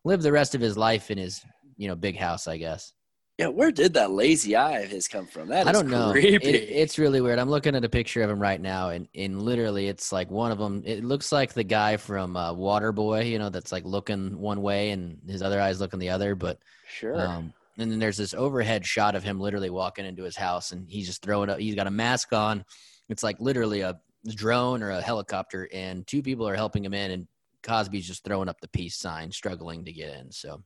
live 0.05 0.21
the 0.21 0.31
rest 0.31 0.55
of 0.55 0.61
his 0.61 0.77
life 0.77 1.11
in 1.11 1.17
his 1.17 1.43
you 1.77 1.87
know 1.87 1.95
big 1.95 2.17
house, 2.17 2.47
I 2.47 2.57
guess. 2.57 2.93
Yeah, 3.37 3.47
where 3.47 3.71
did 3.71 3.93
that 3.93 4.09
lazy 4.09 4.55
eye 4.55 4.79
of 4.79 4.89
his 4.89 5.07
come 5.07 5.27
from? 5.27 5.49
That 5.49 5.67
I 5.67 5.71
don't 5.71 5.89
know. 5.89 6.11
creepy. 6.11 6.47
It, 6.47 6.69
it's 6.71 6.97
really 6.97 7.21
weird. 7.21 7.37
I'm 7.37 7.51
looking 7.51 7.75
at 7.75 7.85
a 7.85 7.89
picture 7.89 8.23
of 8.23 8.31
him 8.31 8.39
right 8.39 8.59
now, 8.59 8.89
and, 8.89 9.07
and 9.13 9.39
literally, 9.43 9.87
it's 9.87 10.11
like 10.11 10.31
one 10.31 10.51
of 10.51 10.57
them. 10.57 10.81
It 10.85 11.03
looks 11.03 11.31
like 11.31 11.53
the 11.53 11.63
guy 11.63 11.97
from 11.97 12.35
uh, 12.35 12.53
Waterboy, 12.53 13.29
you 13.29 13.37
know, 13.37 13.49
that's 13.49 13.71
like 13.71 13.85
looking 13.85 14.39
one 14.39 14.63
way 14.63 14.89
and 14.89 15.19
his 15.27 15.43
other 15.43 15.61
eye's 15.61 15.79
looking 15.79 15.99
the 15.99 16.09
other. 16.09 16.33
But 16.33 16.57
sure. 16.89 17.19
um, 17.19 17.53
and 17.77 17.91
then 17.91 17.99
there's 17.99 18.17
this 18.17 18.33
overhead 18.33 18.87
shot 18.87 19.15
of 19.15 19.23
him 19.23 19.39
literally 19.39 19.69
walking 19.69 20.05
into 20.05 20.23
his 20.23 20.35
house, 20.35 20.71
and 20.71 20.89
he's 20.89 21.05
just 21.05 21.21
throwing 21.21 21.51
up. 21.51 21.59
He's 21.59 21.75
got 21.75 21.85
a 21.85 21.91
mask 21.91 22.33
on. 22.33 22.65
It's 23.07 23.21
like 23.21 23.39
literally 23.39 23.81
a 23.81 23.99
drone 24.27 24.81
or 24.81 24.89
a 24.89 25.01
helicopter, 25.01 25.69
and 25.71 26.07
two 26.07 26.23
people 26.23 26.47
are 26.47 26.55
helping 26.55 26.83
him 26.83 26.95
in, 26.95 27.11
and 27.11 27.27
Cosby's 27.61 28.07
just 28.07 28.23
throwing 28.23 28.49
up 28.49 28.59
the 28.61 28.67
peace 28.67 28.95
sign, 28.95 29.31
struggling 29.31 29.85
to 29.85 29.93
get 29.93 30.17
in. 30.17 30.31
So 30.31 30.63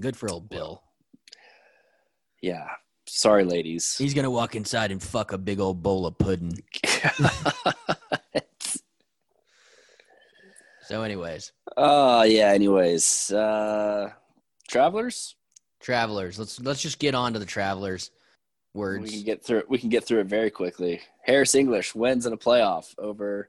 good 0.00 0.16
for 0.16 0.30
old 0.30 0.48
Bill. 0.48 0.82
Yeah. 2.44 2.68
Sorry, 3.06 3.44
ladies. 3.44 3.96
He's 3.98 4.14
gonna 4.14 4.30
walk 4.30 4.54
inside 4.54 4.90
and 4.90 5.02
fuck 5.02 5.32
a 5.32 5.38
big 5.38 5.60
old 5.60 5.82
bowl 5.82 6.06
of 6.06 6.16
pudding. 6.18 6.58
So, 10.86 11.02
anyways, 11.02 11.52
Oh 11.78 12.22
yeah. 12.24 12.48
Anyways, 12.48 13.32
uh, 13.32 14.10
travelers. 14.68 15.34
travelers. 15.80 16.38
Let's 16.38 16.60
let's 16.60 16.82
just 16.82 16.98
get 16.98 17.14
on 17.14 17.32
to 17.32 17.38
the 17.38 17.46
travelers. 17.46 18.10
Words. 18.74 19.04
We 19.04 19.10
can 19.10 19.22
get 19.24 19.42
through. 19.42 19.60
it. 19.60 19.70
We 19.70 19.78
can 19.78 19.88
get 19.88 20.04
through 20.04 20.20
it 20.20 20.26
very 20.26 20.50
quickly. 20.50 21.00
Harris 21.22 21.54
English 21.54 21.94
wins 21.94 22.26
in 22.26 22.32
a 22.34 22.36
playoff 22.36 22.94
over 22.98 23.48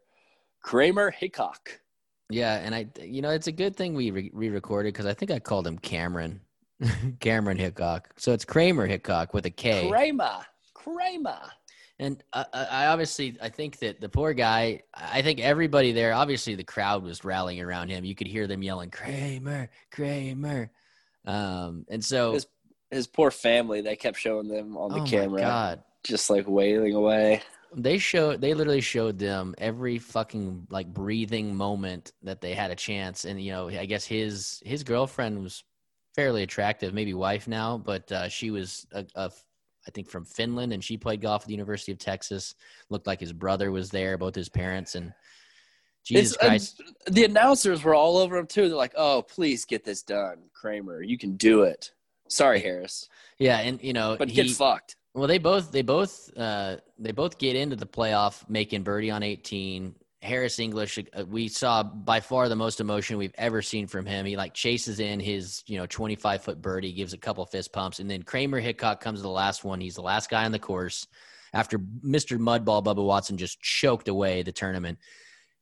Kramer 0.61 1.11
Hickok. 1.11 1.81
Yeah, 2.29 2.55
and 2.55 2.73
I, 2.73 2.87
you 3.03 3.21
know, 3.21 3.31
it's 3.31 3.47
a 3.47 3.51
good 3.51 3.75
thing 3.75 3.93
we 3.95 4.11
re- 4.11 4.31
re-recorded 4.33 4.93
because 4.93 5.05
I 5.05 5.13
think 5.13 5.29
I 5.29 5.39
called 5.39 5.67
him 5.67 5.77
Cameron, 5.77 6.39
Cameron 7.19 7.57
Hickok. 7.57 8.09
So 8.17 8.33
it's 8.33 8.45
Kramer 8.45 8.85
Hickok 8.85 9.33
with 9.33 9.45
a 9.45 9.49
K. 9.49 9.87
Kramer. 9.89 10.45
Kramer. 10.73 11.41
And 11.97 12.21
I, 12.33 12.45
I 12.53 12.85
obviously, 12.87 13.37
I 13.41 13.47
think 13.47 13.79
that 13.79 14.01
the 14.01 14.09
poor 14.09 14.33
guy. 14.33 14.81
I 14.93 15.21
think 15.21 15.39
everybody 15.39 15.93
there. 15.93 16.13
Obviously, 16.13 16.55
the 16.55 16.63
crowd 16.63 17.03
was 17.03 17.23
rallying 17.23 17.61
around 17.61 17.87
him. 17.89 18.03
You 18.03 18.15
could 18.15 18.27
hear 18.27 18.47
them 18.47 18.61
yelling, 18.61 18.89
"Kramer, 18.91 19.69
Kramer," 19.91 20.71
um, 21.25 21.85
and 21.89 22.03
so 22.03 22.33
His 22.33 22.47
his 22.91 23.07
poor 23.07 23.31
family. 23.31 23.79
They 23.79 23.95
kept 23.95 24.17
showing 24.19 24.49
them 24.49 24.75
on 24.75 24.91
the 24.91 24.99
oh 24.99 25.05
camera, 25.05 25.29
my 25.29 25.47
god, 25.47 25.83
just 26.03 26.29
like 26.29 26.45
wailing 26.49 26.95
away. 26.95 27.41
they 27.77 27.97
showed 27.97 28.41
they 28.41 28.53
literally 28.53 28.81
showed 28.81 29.17
them 29.17 29.55
every 29.57 29.97
fucking 29.97 30.67
like 30.69 30.93
breathing 30.93 31.55
moment 31.55 32.11
that 32.23 32.41
they 32.41 32.53
had 32.53 32.71
a 32.71 32.75
chance 32.75 33.25
and 33.25 33.41
you 33.41 33.51
know 33.51 33.67
i 33.69 33.85
guess 33.85 34.05
his 34.05 34.61
his 34.65 34.83
girlfriend 34.83 35.41
was 35.43 35.63
fairly 36.15 36.43
attractive 36.43 36.93
maybe 36.93 37.13
wife 37.13 37.47
now 37.47 37.77
but 37.77 38.09
uh, 38.11 38.27
she 38.29 38.49
was 38.51 38.87
a, 38.93 39.05
a 39.15 39.31
i 39.87 39.91
think 39.91 40.09
from 40.09 40.23
finland 40.23 40.71
and 40.73 40.83
she 40.83 40.95
played 40.97 41.21
golf 41.21 41.41
at 41.43 41.47
the 41.47 41.53
university 41.53 41.91
of 41.91 41.97
texas 41.97 42.55
looked 42.89 43.05
like 43.07 43.19
his 43.19 43.33
brother 43.33 43.71
was 43.71 43.89
there 43.89 44.17
both 44.17 44.33
his 44.33 44.47
parents 44.49 44.95
and 44.95 45.13
jesus 46.05 46.35
It's- 46.37 46.47
christ 46.47 46.83
the 47.07 47.25
announcers 47.25 47.83
were 47.83 47.93
all 47.95 48.17
over 48.17 48.37
him 48.37 48.47
too. 48.47 48.67
They're 48.67 48.77
like, 48.77 48.93
"Oh, 48.97 49.21
please 49.21 49.63
get 49.65 49.83
this 49.83 50.01
done, 50.01 50.49
Kramer. 50.53 51.01
You 51.03 51.17
can 51.19 51.35
do 51.37 51.61
it." 51.63 51.91
Sorry, 52.29 52.59
Harris, 52.59 53.09
yeah 53.37 53.59
and 53.59 53.79
you 53.83 53.93
know 53.93 54.15
but 54.17 54.29
he- 54.29 54.35
get 54.35 54.49
fucked. 54.49 54.95
Well, 55.13 55.27
they 55.27 55.37
both 55.37 55.71
they 55.71 55.81
both 55.83 56.35
uh, 56.37 56.77
they 56.97 57.11
both 57.11 57.37
get 57.37 57.55
into 57.55 57.75
the 57.75 57.85
playoff 57.85 58.47
making 58.49 58.83
birdie 58.83 59.11
on 59.11 59.21
18. 59.23 59.93
Harris 60.25 60.59
English, 60.59 60.97
uh, 60.97 61.25
we 61.25 61.47
saw 61.47 61.83
by 61.83 62.19
far 62.19 62.49
the 62.49 62.55
most 62.55 62.81
emotion 62.81 63.17
we've 63.17 63.35
ever 63.37 63.61
seen 63.61 63.87
from 63.87 64.05
him. 64.05 64.25
He 64.25 64.35
like 64.35 64.53
chases 64.53 64.99
in 64.99 65.19
his 65.19 65.63
you 65.67 65.77
know 65.77 65.85
25 65.85 66.43
foot 66.43 66.61
birdie, 66.61 66.91
gives 66.91 67.13
a 67.13 67.17
couple 67.17 67.45
fist 67.45 67.71
pumps, 67.71 67.99
and 67.99 68.09
then 68.09 68.23
Kramer 68.23 68.59
Hickok 68.59 68.99
comes 68.99 69.19
to 69.19 69.23
the 69.23 69.29
last 69.29 69.63
one. 69.63 69.79
He's 69.79 69.95
the 69.95 70.01
last 70.01 70.29
guy 70.29 70.45
on 70.45 70.51
the 70.51 70.59
course 70.59 71.07
after 71.53 71.79
Mr. 71.79 72.37
Mudball 72.37 72.83
Bubba 72.83 73.03
Watson 73.03 73.37
just 73.37 73.61
choked 73.61 74.09
away 74.09 74.43
the 74.43 74.51
tournament. 74.51 74.99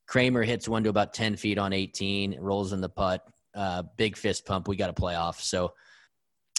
Kramer 0.06 0.42
hits 0.42 0.68
one 0.68 0.82
to 0.82 0.90
about 0.90 1.14
10 1.14 1.36
feet 1.36 1.56
on 1.56 1.72
18, 1.72 2.38
rolls 2.40 2.72
in 2.72 2.80
the 2.80 2.88
putt, 2.88 3.26
uh, 3.54 3.84
big 3.96 4.16
fist 4.16 4.44
pump. 4.44 4.66
We 4.66 4.76
got 4.76 4.90
a 4.90 4.92
playoff. 4.92 5.40
So 5.40 5.72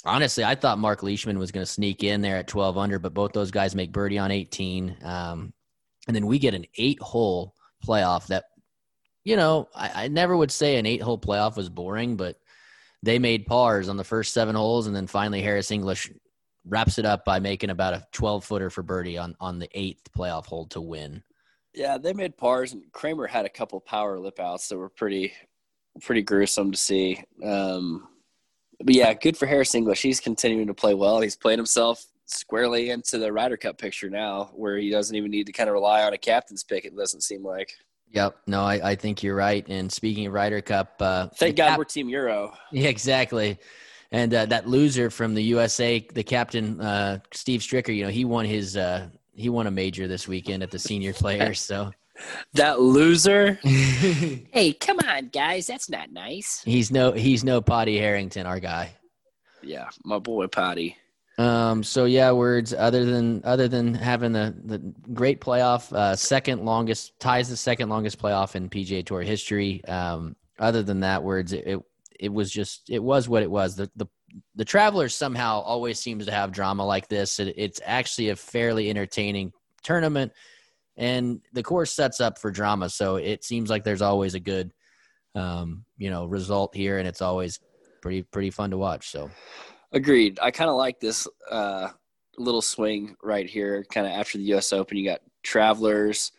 honestly, 0.06 0.44
I 0.44 0.56
thought 0.56 0.80
Mark 0.80 1.04
Leishman 1.04 1.38
was 1.38 1.52
going 1.52 1.66
to 1.66 1.72
sneak 1.72 2.04
in 2.04 2.22
there 2.22 2.38
at 2.38 2.48
12 2.48 2.78
under, 2.78 2.98
but 2.98 3.14
both 3.14 3.34
those 3.34 3.52
guys 3.52 3.76
make 3.76 3.92
birdie 3.92 4.18
on 4.18 4.32
18. 4.32 4.98
Um, 5.04 5.54
and 6.08 6.16
then 6.16 6.28
we 6.28 6.40
get 6.40 6.54
an 6.54 6.66
eight 6.78 7.02
hole 7.02 7.56
playoff 7.86 8.28
that, 8.28 8.46
you 9.24 9.36
know, 9.36 9.70
I, 9.76 10.06
I 10.06 10.08
never 10.08 10.36
would 10.36 10.52
say 10.52 10.78
an 10.78 10.86
eight 10.86 11.02
hole 11.02 11.20
playoff 11.20 11.58
was 11.58 11.70
boring, 11.70 12.16
but 12.16 12.38
they 13.04 13.20
made 13.20 13.46
pars 13.46 13.90
on 13.90 13.98
the 13.98 14.04
first 14.04 14.34
seven 14.34 14.56
holes. 14.56 14.88
And 14.88 14.96
then 14.96 15.08
finally, 15.08 15.42
Harris 15.42 15.72
English 15.72 16.12
wraps 16.66 16.98
it 16.98 17.06
up 17.06 17.26
by 17.26 17.40
making 17.40 17.70
about 17.70 17.94
a 17.94 18.06
12 18.12 18.44
footer 18.44 18.70
for 18.70 18.84
birdie 18.84 19.18
on, 19.18 19.36
on 19.40 19.60
the 19.60 19.70
eighth 19.74 20.12
playoff 20.18 20.46
hole 20.46 20.66
to 20.68 20.82
win. 20.82 21.24
Yeah, 21.74 21.98
they 21.98 22.14
made 22.14 22.38
pars, 22.38 22.72
and 22.72 22.84
Kramer 22.94 23.28
had 23.28 23.46
a 23.46 23.50
couple 23.50 23.80
power 23.82 24.18
lip 24.18 24.40
outs 24.40 24.70
that 24.70 24.78
were 24.78 24.90
pretty, 24.90 25.34
pretty 26.02 26.22
gruesome 26.22 26.72
to 26.72 26.78
see. 26.78 27.22
Um, 27.44 28.08
but 28.82 28.96
yeah, 28.96 29.14
good 29.14 29.38
for 29.38 29.46
Harris 29.46 29.76
English. 29.76 30.02
He's 30.02 30.22
continuing 30.22 30.68
to 30.68 30.74
play 30.74 30.94
well. 30.94 31.20
He's 31.20 31.36
played 31.36 31.60
himself 31.60 32.06
squarely 32.26 32.90
into 32.90 33.18
the 33.18 33.32
Ryder 33.32 33.58
Cup 33.58 33.78
picture 33.78 34.10
now, 34.10 34.52
where 34.56 34.78
he 34.78 34.90
doesn't 34.90 35.16
even 35.16 35.32
need 35.32 35.46
to 35.48 35.52
kind 35.52 35.70
of 35.70 35.74
rely 35.74 36.04
on 36.04 36.14
a 36.14 36.18
captain's 36.18 36.64
pick. 36.64 36.86
It 36.86 36.96
doesn't 36.96 37.22
seem 37.22 37.44
like. 37.44 37.74
Yep. 38.12 38.38
No, 38.48 38.62
I, 38.62 38.92
I 38.92 38.96
think 38.96 39.24
you're 39.24 39.36
right. 39.36 39.66
And 39.68 39.92
speaking 39.92 40.28
of 40.28 40.34
Ryder 40.34 40.62
Cup, 40.62 40.96
uh, 41.00 41.28
Thank 41.36 41.58
God 41.58 41.70
cap- 41.70 41.78
we're 41.78 41.84
Team 41.86 42.08
Euro. 42.10 42.54
Yeah, 42.72 42.90
exactly. 42.90 43.58
And 44.12 44.34
uh, 44.34 44.46
that 44.46 44.68
loser 44.70 45.10
from 45.10 45.34
the 45.34 45.42
USA, 45.44 46.06
the 46.14 46.24
captain 46.24 46.80
uh, 46.80 47.20
Steve 47.32 47.62
Stricker, 47.62 47.94
you 47.94 48.04
know, 48.04 48.10
he 48.12 48.24
won 48.24 48.46
his 48.46 48.78
uh, 48.78 49.10
he 49.34 49.50
won 49.50 49.68
a 49.68 49.72
major 49.72 50.08
this 50.08 50.28
weekend 50.28 50.64
at 50.64 50.72
the 50.72 50.80
senior 50.80 51.12
players. 51.24 51.60
So 51.60 51.92
That 52.54 52.80
loser. 52.80 53.60
Hey, 53.66 54.72
come 54.74 55.00
on, 55.00 55.28
guys. 55.30 55.68
That's 55.68 55.90
not 55.90 56.12
nice. 56.12 56.62
He's 56.64 56.92
no 56.92 57.12
he's 57.12 57.44
no 57.44 57.60
Paddy 57.60 57.98
Harrington, 57.98 58.46
our 58.46 58.60
guy. 58.60 58.96
Yeah, 59.62 59.90
my 60.06 60.20
boy 60.20 60.48
Patty. 60.48 60.96
Um, 61.38 61.84
so 61.84 62.06
yeah, 62.06 62.32
words 62.32 62.74
other 62.74 63.04
than 63.04 63.42
other 63.44 63.68
than 63.68 63.94
having 63.94 64.32
the 64.32 64.56
the 64.64 64.80
great 65.14 65.42
playoff, 65.42 65.92
uh, 65.92 66.16
second 66.16 66.64
longest 66.64 67.20
ties 67.20 67.50
the 67.50 67.58
second 67.58 67.90
longest 67.90 68.20
playoff 68.20 68.56
in 68.56 68.70
PGA 68.70 69.06
Tour 69.06 69.22
history. 69.22 69.84
Um, 69.86 70.36
other 70.60 70.82
than 70.82 71.02
that, 71.02 71.24
words 71.24 71.52
it, 71.52 71.68
it 71.68 71.80
it 72.18 72.32
was 72.32 72.50
just 72.50 72.90
it 72.90 73.04
was 73.04 73.28
what 73.28 73.44
it 73.44 73.52
was. 73.52 73.76
The 73.76 73.92
the 73.98 74.08
the 74.56 74.66
Travelers 74.66 75.14
somehow 75.14 75.60
always 75.60 76.00
seems 76.00 76.26
to 76.26 76.32
have 76.32 76.54
drama 76.54 76.86
like 76.86 77.10
this. 77.10 77.40
It, 77.40 77.54
it's 77.58 77.82
actually 77.84 78.30
a 78.30 78.36
fairly 78.38 78.90
entertaining 78.90 79.52
tournament, 79.84 80.32
and 80.96 81.42
the 81.52 81.64
course 81.64 81.92
sets 81.92 82.22
up 82.22 82.40
for 82.40 82.50
drama. 82.50 82.90
So 82.90 83.18
it 83.18 83.44
seems 83.44 83.70
like 83.70 83.84
there's 83.84 84.02
always 84.02 84.36
a 84.36 84.40
good, 84.40 84.72
um, 85.36 85.84
you 85.98 86.10
know, 86.10 86.26
result 86.28 86.74
here, 86.74 86.98
and 86.98 87.08
it's 87.10 87.22
always 87.22 87.60
pretty 88.02 88.24
pretty 88.24 88.52
fun 88.52 88.72
to 88.72 88.78
watch. 88.78 89.10
So. 89.10 89.30
Agreed. 89.96 90.40
I 90.42 90.52
kind 90.52 90.70
of 90.70 90.76
like 90.76 91.00
this 91.00 91.26
uh, 91.50 91.90
little 92.38 92.62
swing 92.62 93.16
right 93.24 93.50
here. 93.50 93.86
Kind 93.92 94.06
of 94.06 94.12
after 94.12 94.38
the 94.38 94.44
U.S. 94.46 94.74
Open, 94.74 94.98
you 94.98 95.06
got 95.06 95.22
Travelers, 95.42 96.34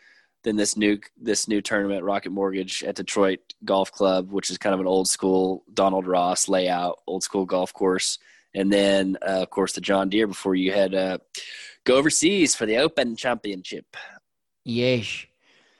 then 0.45 0.57
this 0.57 0.77
new 0.77 0.99
this 1.21 1.49
new 1.49 1.63
tournament, 1.63 2.05
Rocket 2.05 2.31
Mortgage 2.31 2.85
at 2.85 2.97
Detroit 2.97 3.41
Golf 3.65 3.91
Club, 3.91 4.31
which 4.31 4.51
is 4.51 4.59
kind 4.59 4.75
of 4.75 4.81
an 4.81 4.87
old 4.87 5.09
school 5.09 5.65
Donald 5.73 6.07
Ross 6.07 6.49
layout, 6.49 7.01
old 7.07 7.23
school 7.23 7.47
golf 7.47 7.73
course, 7.73 8.19
and 8.55 8.71
then 8.71 9.17
uh, 9.23 9.43
of 9.43 9.51
course 9.51 9.73
the 9.73 9.81
John 9.81 10.11
Deere 10.11 10.27
before 10.27 10.55
you 10.55 10.71
head 10.71 10.95
uh, 10.95 11.19
go 11.85 11.97
overseas 11.97 12.55
for 12.55 12.67
the 12.67 12.77
Open 12.77 13.17
Championship. 13.17 13.97
Yes. 14.65 15.25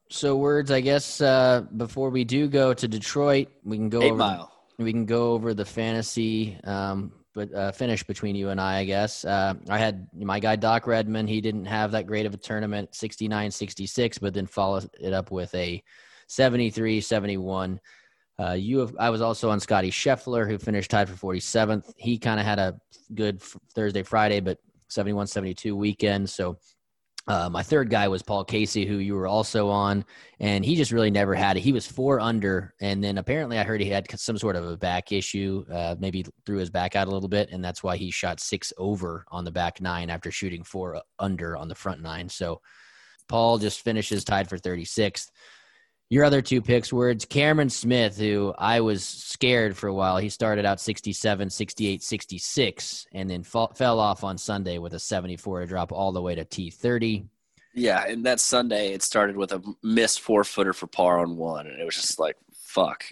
So 0.09 0.37
words, 0.37 0.71
I 0.71 0.81
guess. 0.81 1.21
Uh, 1.21 1.63
before 1.77 2.09
we 2.09 2.25
do 2.25 2.49
go 2.49 2.73
to 2.73 2.89
Detroit, 2.89 3.49
we 3.65 3.77
can 3.77 3.91
go 3.91 4.01
Eight 4.01 4.13
over. 4.13 4.19
Mile. 4.19 4.53
We 4.79 4.93
can 4.93 5.05
go 5.05 5.33
over 5.33 5.53
the 5.53 5.65
fantasy 5.65 6.59
um, 6.65 7.13
but 7.37 7.55
uh, 7.55 7.71
finish 7.71 8.03
between 8.03 8.35
you 8.35 8.49
and 8.49 8.59
I, 8.59 8.79
I 8.79 8.85
guess. 8.85 9.25
Uh, 9.27 9.55
I 9.69 9.77
had 9.77 10.09
my 10.15 10.41
guy 10.41 10.57
Doc 10.57 10.87
Redman. 10.87 11.29
He 11.29 11.43
didn't 11.43 11.67
have 11.67 11.93
that 11.93 12.07
great 12.07 12.25
of 12.25 12.33
a 12.33 12.39
tournament, 12.39 12.95
69 12.95 13.51
66, 13.51 14.19
but 14.19 14.33
then 14.33 14.47
followed 14.47 14.89
it 14.99 15.13
up 15.13 15.31
with 15.31 15.55
a 15.55 15.83
73 16.29 17.03
71. 17.03 17.79
Uh, 18.39 18.53
you 18.53 18.79
have, 18.79 18.97
I 18.99 19.11
was 19.11 19.21
also 19.21 19.51
on 19.51 19.61
Scotty 19.61 19.91
Scheffler, 19.91 20.49
who 20.49 20.59
finished 20.59 20.91
tied 20.91 21.11
for 21.11 21.35
47th. 21.35 21.93
He 21.97 22.19
kind 22.19 22.41
of 22.41 22.47
had 22.47 22.59
a 22.59 22.81
good 23.15 23.41
Thursday, 23.75 24.03
Friday, 24.03 24.41
but 24.41 24.59
71 24.89 25.27
72 25.27 25.77
weekend. 25.77 26.31
So 26.31 26.59
uh, 27.29 27.49
my 27.49 27.63
third 27.63 27.91
guy 27.91 28.07
was 28.07 28.23
Paul 28.23 28.45
Casey, 28.45 28.87
who 28.87 28.99
you 28.99 29.15
were 29.15 29.27
also 29.27 29.69
on, 29.69 30.05
and 30.39 30.65
he 30.65 30.77
just 30.77 30.93
really 30.93 31.11
never 31.11 31.35
had 31.35 31.57
it. 31.57 31.61
He 31.61 31.73
was 31.73 31.87
four 31.87 32.21
under, 32.21 32.73
and 32.81 33.03
then 33.03 33.19
apparently 33.19 33.59
I 33.59 33.65
heard 33.65 33.81
he 33.81 33.91
had 33.91 34.07
some 34.19 34.39
sort 34.39 34.55
of 34.55 34.65
a 34.65 34.77
back 34.77 35.11
issue, 35.11 35.65
uh, 35.73 35.97
maybe 35.99 36.25
threw 36.45 36.59
his 36.59 36.71
back 36.71 36.95
out 36.95 37.09
a 37.09 37.11
little 37.11 37.29
bit, 37.29 37.51
and 37.51 37.65
that's 37.65 37.83
why 37.83 37.97
he 37.97 38.13
shot 38.13 38.39
six 38.39 38.73
over 38.79 39.25
on 39.33 39.45
the 39.45 39.51
back 39.51 39.81
nine 39.81 40.09
after 40.09 40.31
shooting 40.31 40.63
four 40.63 41.03
under 41.19 41.57
on 41.57 41.69
the 41.69 41.75
front 41.75 42.01
nine. 42.01 42.29
So 42.29 42.61
Paul 43.29 43.59
just 43.59 43.81
finishes 43.81 44.23
tied 44.23 44.49
for 44.49 44.57
36th. 44.57 45.31
Your 46.09 46.25
other 46.25 46.41
two 46.41 46.63
picks 46.63 46.93
were 46.93 47.11
it's 47.11 47.25
Cameron 47.25 47.69
Smith, 47.69 48.17
who 48.17 48.55
I 48.57 48.81
was 48.81 49.05
scared 49.05 49.77
for 49.77 49.89
a 49.89 49.95
while. 49.95 50.19
He 50.19 50.29
started 50.29 50.65
out 50.65 50.81
67, 50.81 51.51
68, 51.51 52.03
66, 52.03 53.07
and 53.13 53.29
then 53.29 53.43
fall, 53.43 53.73
fell 53.75 53.99
off 53.99 54.23
on 54.23 54.39
Sunday 54.39 54.79
with 54.79 54.95
a 54.95 55.01
74 55.01 55.61
to 55.61 55.67
drop 55.67 55.91
all 55.91 56.13
the 56.13 56.23
way 56.23 56.37
to 56.37 56.45
T30. 56.45 57.27
Yeah, 57.75 58.05
and 58.07 58.25
that 58.25 58.39
Sunday 58.39 58.93
it 58.93 59.03
started 59.03 59.37
with 59.37 59.53
a 59.53 59.63
missed 59.83 60.21
four 60.21 60.45
footer 60.45 60.73
for 60.73 60.87
par 60.87 61.19
on 61.19 61.37
one, 61.37 61.67
and 61.67 61.81
it 61.81 61.85
was 61.85 61.97
just 61.97 62.21
like 62.21 62.37
fuck 62.55 63.05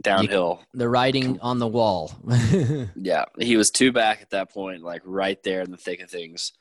downhill. 0.00 0.62
The 0.72 0.88
writing 0.88 1.38
on 1.40 1.58
the 1.58 1.68
wall. 1.68 2.12
Yeah, 2.96 3.26
he 3.38 3.56
was 3.56 3.70
two 3.70 3.92
back 3.92 4.22
at 4.22 4.30
that 4.30 4.52
point, 4.52 4.82
like 4.82 5.02
right 5.04 5.40
there 5.42 5.60
in 5.60 5.70
the 5.70 5.76
thick 5.76 6.00
of 6.00 6.10
things, 6.10 6.52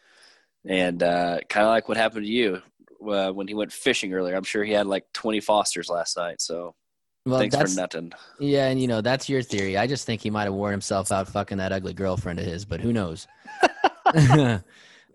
and 0.66 1.02
uh, 1.02 1.40
kind 1.50 1.66
of 1.66 1.72
like 1.72 1.88
what 1.88 1.98
happened 1.98 2.26
to 2.26 2.32
you 2.32 2.62
uh, 3.06 3.32
when 3.32 3.48
he 3.48 3.54
went 3.54 3.72
fishing 3.72 4.14
earlier. 4.14 4.36
I'm 4.36 4.44
sure 4.44 4.64
he 4.64 4.74
had 4.74 4.88
like 4.88 5.06
20 5.14 5.40
Fosters 5.42 5.90
last 5.90 6.18
night. 6.18 6.42
So 6.42 6.76
well, 7.28 7.40
thanks 7.40 7.56
that's 7.56 7.74
for 7.74 7.82
nothing. 7.82 8.14
yeah, 8.40 8.68
and 8.68 8.82
you 8.82 8.88
know 8.88 9.02
that's 9.02 9.28
your 9.28 9.42
theory. 9.42 9.78
I 9.78 9.86
just 9.86 10.06
think 10.06 10.22
he 10.22 10.30
might 10.30 10.46
have 10.46 10.54
worn 10.54 10.72
himself 10.72 11.12
out 11.12 11.28
fucking 11.28 11.58
that 11.58 11.74
ugly 11.74 11.94
girlfriend 11.94 12.40
of 12.40 12.46
his, 12.46 12.64
but 12.64 12.80
who 12.80 12.94
knows? 12.94 13.28
and 14.16 14.62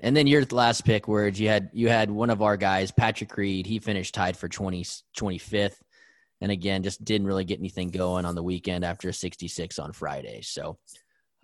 then 0.01 0.27
your 0.27 0.45
last 0.51 0.85
pick, 0.85 1.09
words 1.09 1.41
you 1.41 1.49
had 1.49 1.71
you 1.73 1.89
had 1.89 2.11
one 2.11 2.29
of 2.29 2.43
our 2.43 2.59
guys, 2.59 2.91
Patrick 2.91 3.35
Reed. 3.37 3.67
He 3.67 3.79
finished 3.79 4.15
tied 4.15 4.37
for 4.37 4.47
20, 4.47 4.83
25th, 5.17 5.81
and 6.43 6.53
again 6.53 6.83
just 6.83 7.03
didn't 7.03 7.27
really 7.27 7.45
get 7.45 7.61
anything 7.61 7.89
going 7.89 8.27
on 8.27 8.35
the 8.35 8.43
weekend 8.43 8.85
after 8.85 9.09
a 9.09 9.15
66 9.15 9.79
on 9.79 9.93
Friday. 9.93 10.41
So. 10.43 10.79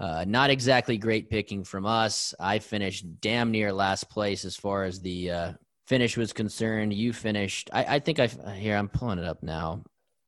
Uh, 0.00 0.25
not 0.28 0.49
exactly 0.49 0.97
great 0.97 1.28
picking 1.28 1.64
from 1.64 1.85
us. 1.85 2.33
I 2.38 2.61
finished 2.61 3.04
damn 3.21 3.50
near 3.50 3.73
last 3.73 4.09
place 4.09 4.45
as 4.45 4.54
far 4.54 4.85
as 4.85 5.00
the 5.00 5.28
uh, 5.28 5.52
finish 5.88 6.18
was 6.18 6.35
concerned. 6.35 6.92
You 6.92 7.14
finished, 7.14 7.71
I, 7.73 7.97
I 7.97 7.99
think 7.99 8.21
I, 8.21 8.26
here, 8.26 8.76
I'm 8.76 8.90
pulling 8.90 9.18
it 9.18 9.25
up 9.25 9.42
now. 9.42 9.83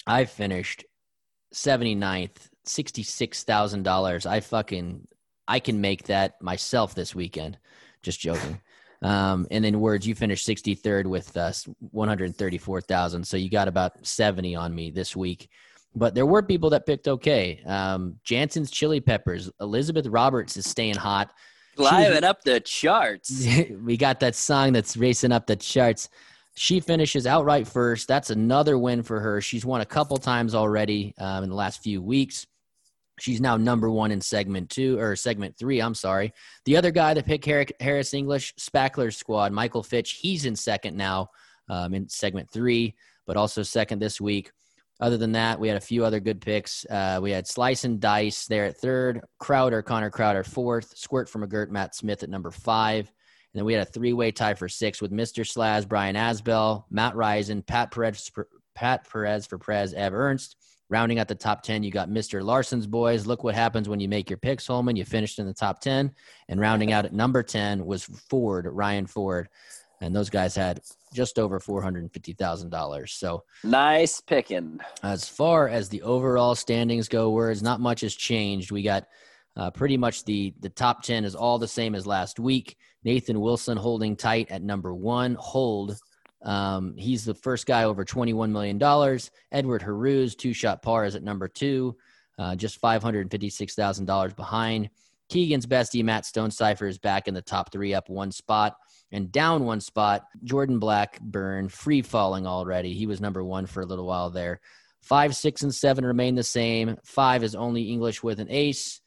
I 0.07 0.25
finished 0.25 0.87
79th, 1.55 2.49
$66,000. 2.67 4.27
I 4.27 4.41
fucking, 4.41 5.07
I 5.47 5.61
can 5.61 5.81
make 5.83 6.05
that 6.05 6.41
myself 6.41 6.95
this 6.95 7.15
weekend. 7.15 7.59
Just 8.03 8.21
joking. 8.21 8.61
Um, 9.03 9.47
and 9.51 9.65
then 9.65 9.81
words, 9.81 10.07
you 10.07 10.15
finished 10.15 10.47
63rd 10.47 11.07
with 11.07 11.35
uh, 11.35 11.53
134,000. 11.91 13.27
So 13.27 13.39
you 13.39 13.49
got 13.49 13.67
about 13.67 14.07
70 14.07 14.55
on 14.55 14.75
me 14.75 14.91
this 14.91 15.17
week. 15.17 15.49
But 15.95 16.15
there 16.15 16.27
were 16.27 16.43
people 16.43 16.69
that 16.69 16.85
picked 16.85 17.09
okay. 17.09 17.63
Um, 17.65 18.17
Jansen's 18.25 18.71
Chili 18.71 19.01
Peppers. 19.01 19.51
Elizabeth 19.59 20.07
Roberts 20.07 20.59
is 20.59 20.69
staying 20.69 20.97
hot. 20.97 21.33
Climbing 21.77 22.25
up 22.25 22.43
the 22.43 22.61
charts. 22.61 23.47
we 23.83 23.97
got 23.97 24.21
that 24.21 24.35
song 24.35 24.73
that's 24.73 24.97
racing 24.97 25.33
up 25.33 25.47
the 25.47 25.57
charts. 25.57 26.09
She 26.55 26.81
finishes 26.81 27.27
outright 27.27 27.67
first. 27.67 28.09
That's 28.09 28.31
another 28.31 28.77
win 28.77 29.03
for 29.03 29.21
her. 29.21 29.41
She's 29.41 29.65
won 29.65 29.81
a 29.81 29.87
couple 29.87 30.17
times 30.19 30.55
already 30.55 31.15
um, 31.19 31.45
in 31.45 31.51
the 31.51 31.57
last 31.57 31.83
few 31.83 32.03
weeks. 32.03 32.47
She's 33.21 33.41
now 33.41 33.57
number 33.57 33.91
one 33.91 34.11
in 34.11 34.21
segment 34.21 34.71
two 34.71 34.99
or 34.99 35.15
segment 35.15 35.57
three. 35.57 35.81
I'm 35.81 35.95
sorry. 35.95 36.33
The 36.65 36.77
other 36.77 36.91
guy 36.91 37.15
that 37.15 37.27
picked 37.27 37.45
Harris 37.81 38.15
English, 38.15 38.55
Spackler's 38.59 39.17
squad, 39.17 39.53
Michael 39.53 39.83
Fitch, 39.83 40.13
he's 40.13 40.47
in 40.47 40.57
second 40.57 40.97
now 40.97 41.29
um, 41.69 41.95
in 41.95 42.09
segment 42.09 42.51
three, 42.51 42.95
but 43.27 43.37
also 43.37 43.63
second 43.63 43.99
this 43.99 44.21
week. 44.21 44.51
Other 45.01 45.17
than 45.17 45.33
that, 45.33 45.59
we 45.59 45.69
had 45.69 45.77
a 45.77 45.81
few 45.81 46.05
other 46.05 46.21
good 46.21 46.41
picks. 46.41 46.85
Uh, 46.87 47.19
we 47.23 47.31
had 47.31 47.47
Slice 47.47 47.85
and 47.85 48.01
Dice 48.01 48.47
there 48.47 48.67
at 48.67 48.77
third, 48.79 49.23
Crowder, 49.39 49.83
Connor 49.83 50.11
Crowder 50.11 50.45
fourth, 50.45 50.97
Squirt 50.97 51.29
from 51.29 51.43
McGirt, 51.43 51.71
Matt 51.71 51.95
Smith 51.95 52.23
at 52.23 52.29
number 52.29 52.51
five. 52.51 53.07
And 53.09 53.59
then 53.59 53.65
we 53.65 53.73
had 53.73 53.83
a 53.87 53.91
three 53.91 54.13
way 54.13 54.31
tie 54.31 54.55
for 54.55 54.69
six 54.69 55.01
with 55.01 55.11
Mr. 55.11 55.45
Slaz, 55.45 55.89
Brian 55.89 56.17
Asbell, 56.17 56.85
Matt 56.91 57.17
Risen, 57.17 57.63
Pat 57.63 57.91
Perez, 57.91 58.31
Pat 58.75 59.09
Perez 59.11 59.47
for 59.47 59.59
Prez, 59.59 59.95
Ev 59.95 60.15
Ernst. 60.15 60.57
Rounding 60.91 61.21
out 61.21 61.29
the 61.29 61.37
top 61.37 61.63
10, 61.63 61.85
you 61.85 61.93
got 61.93 62.09
Mr. 62.09 62.43
Larson's 62.43 62.87
boys. 62.87 63.25
Look 63.25 63.45
what 63.45 63.55
happens 63.55 63.89
when 63.89 64.01
you 64.01 64.09
make 64.09 64.29
your 64.29 64.39
picks, 64.39 64.67
Holman. 64.67 64.97
You 64.97 65.05
finished 65.05 65.39
in 65.39 65.47
the 65.47 65.55
top 65.55 65.81
10. 65.81 66.13
And 66.49 66.61
rounding 66.61 66.93
out 66.93 67.05
at 67.05 67.13
number 67.13 67.45
10 67.45 67.87
was 67.87 68.03
Ford, 68.03 68.67
Ryan 68.67 69.07
Ford 69.07 69.49
and 70.01 70.15
those 70.15 70.31
guys 70.31 70.57
had 70.57 70.81
just 71.13 71.39
over 71.39 71.61
four 71.61 71.83
hundred 71.83 72.03
and 72.03 72.13
fifty 72.13 72.33
thousand 72.33 72.71
dollars. 72.71 73.13
So 73.13 73.45
nice 73.65 74.21
picking. 74.21 74.81
As 75.03 75.29
far 75.29 75.69
as 75.69 75.89
the 75.89 76.03
overall 76.03 76.55
standings 76.55 77.09
go, 77.09 77.31
words 77.31 77.63
not 77.63 77.81
much 77.81 78.03
has 78.03 78.15
changed. 78.15 78.71
We 78.71 78.83
got 78.83 79.07
uh, 79.57 79.71
pretty 79.71 79.97
much 79.97 80.25
the 80.25 80.55
the 80.61 80.71
top 80.71 81.03
ten 81.03 81.25
is 81.25 81.35
all 81.35 81.59
the 81.59 81.69
same 81.69 81.95
as 81.95 82.07
last 82.07 82.39
week. 82.39 82.77
Nathan 83.05 83.41
Wilson 83.41 83.77
holding 83.77 84.17
tight 84.17 84.51
at 84.51 84.63
number 84.63 84.95
one. 84.95 85.37
Hold. 85.39 85.99
Um, 86.43 86.95
he's 86.97 87.25
the 87.25 87.35
first 87.35 87.67
guy 87.67 87.85
over 87.85 88.03
$21 88.03 88.51
million. 88.51 88.77
Edward 89.53 89.83
Haruz, 89.83 90.37
two 90.37 90.55
shot 90.55 90.81
par, 90.83 91.05
is 91.05 91.15
at 91.15 91.23
number 91.23 91.49
two, 91.49 91.97
uh, 92.39 92.57
just 92.57 92.81
$556,000 92.81 94.37
behind. 94.37 94.89
Keegan's 95.29 95.67
bestie, 95.67 96.03
Matt 96.03 96.25
Stonecipher, 96.25 96.89
is 96.89 96.99
back 96.99 97.29
in 97.29 97.35
the 97.35 97.43
top 97.43 97.71
three, 97.71 97.95
up 97.95 98.09
one 98.09 98.33
spot 98.33 98.77
and 99.13 99.33
down 99.33 99.65
one 99.65 99.81
spot. 99.81 100.27
Jordan 100.45 100.79
Blackburn 100.79 101.69
free 101.69 102.03
falling 102.03 102.47
already. 102.47 102.95
He 102.95 103.07
was 103.07 103.21
number 103.21 103.43
one 103.45 103.67
for 103.67 103.83
a 103.83 103.87
little 103.87 104.07
while 104.07 104.31
there. 104.31 104.61
Five, 105.03 105.35
six, 105.35 105.63
and 105.63 105.75
seven 105.75 106.05
remain 106.05 106.35
the 106.35 106.43
same. 106.43 106.97
Five 107.05 107.43
is 107.43 107.55
only 107.55 107.91
English 107.91 108.23
with 108.23 108.39
an 108.39 108.49
ace. 108.51 109.01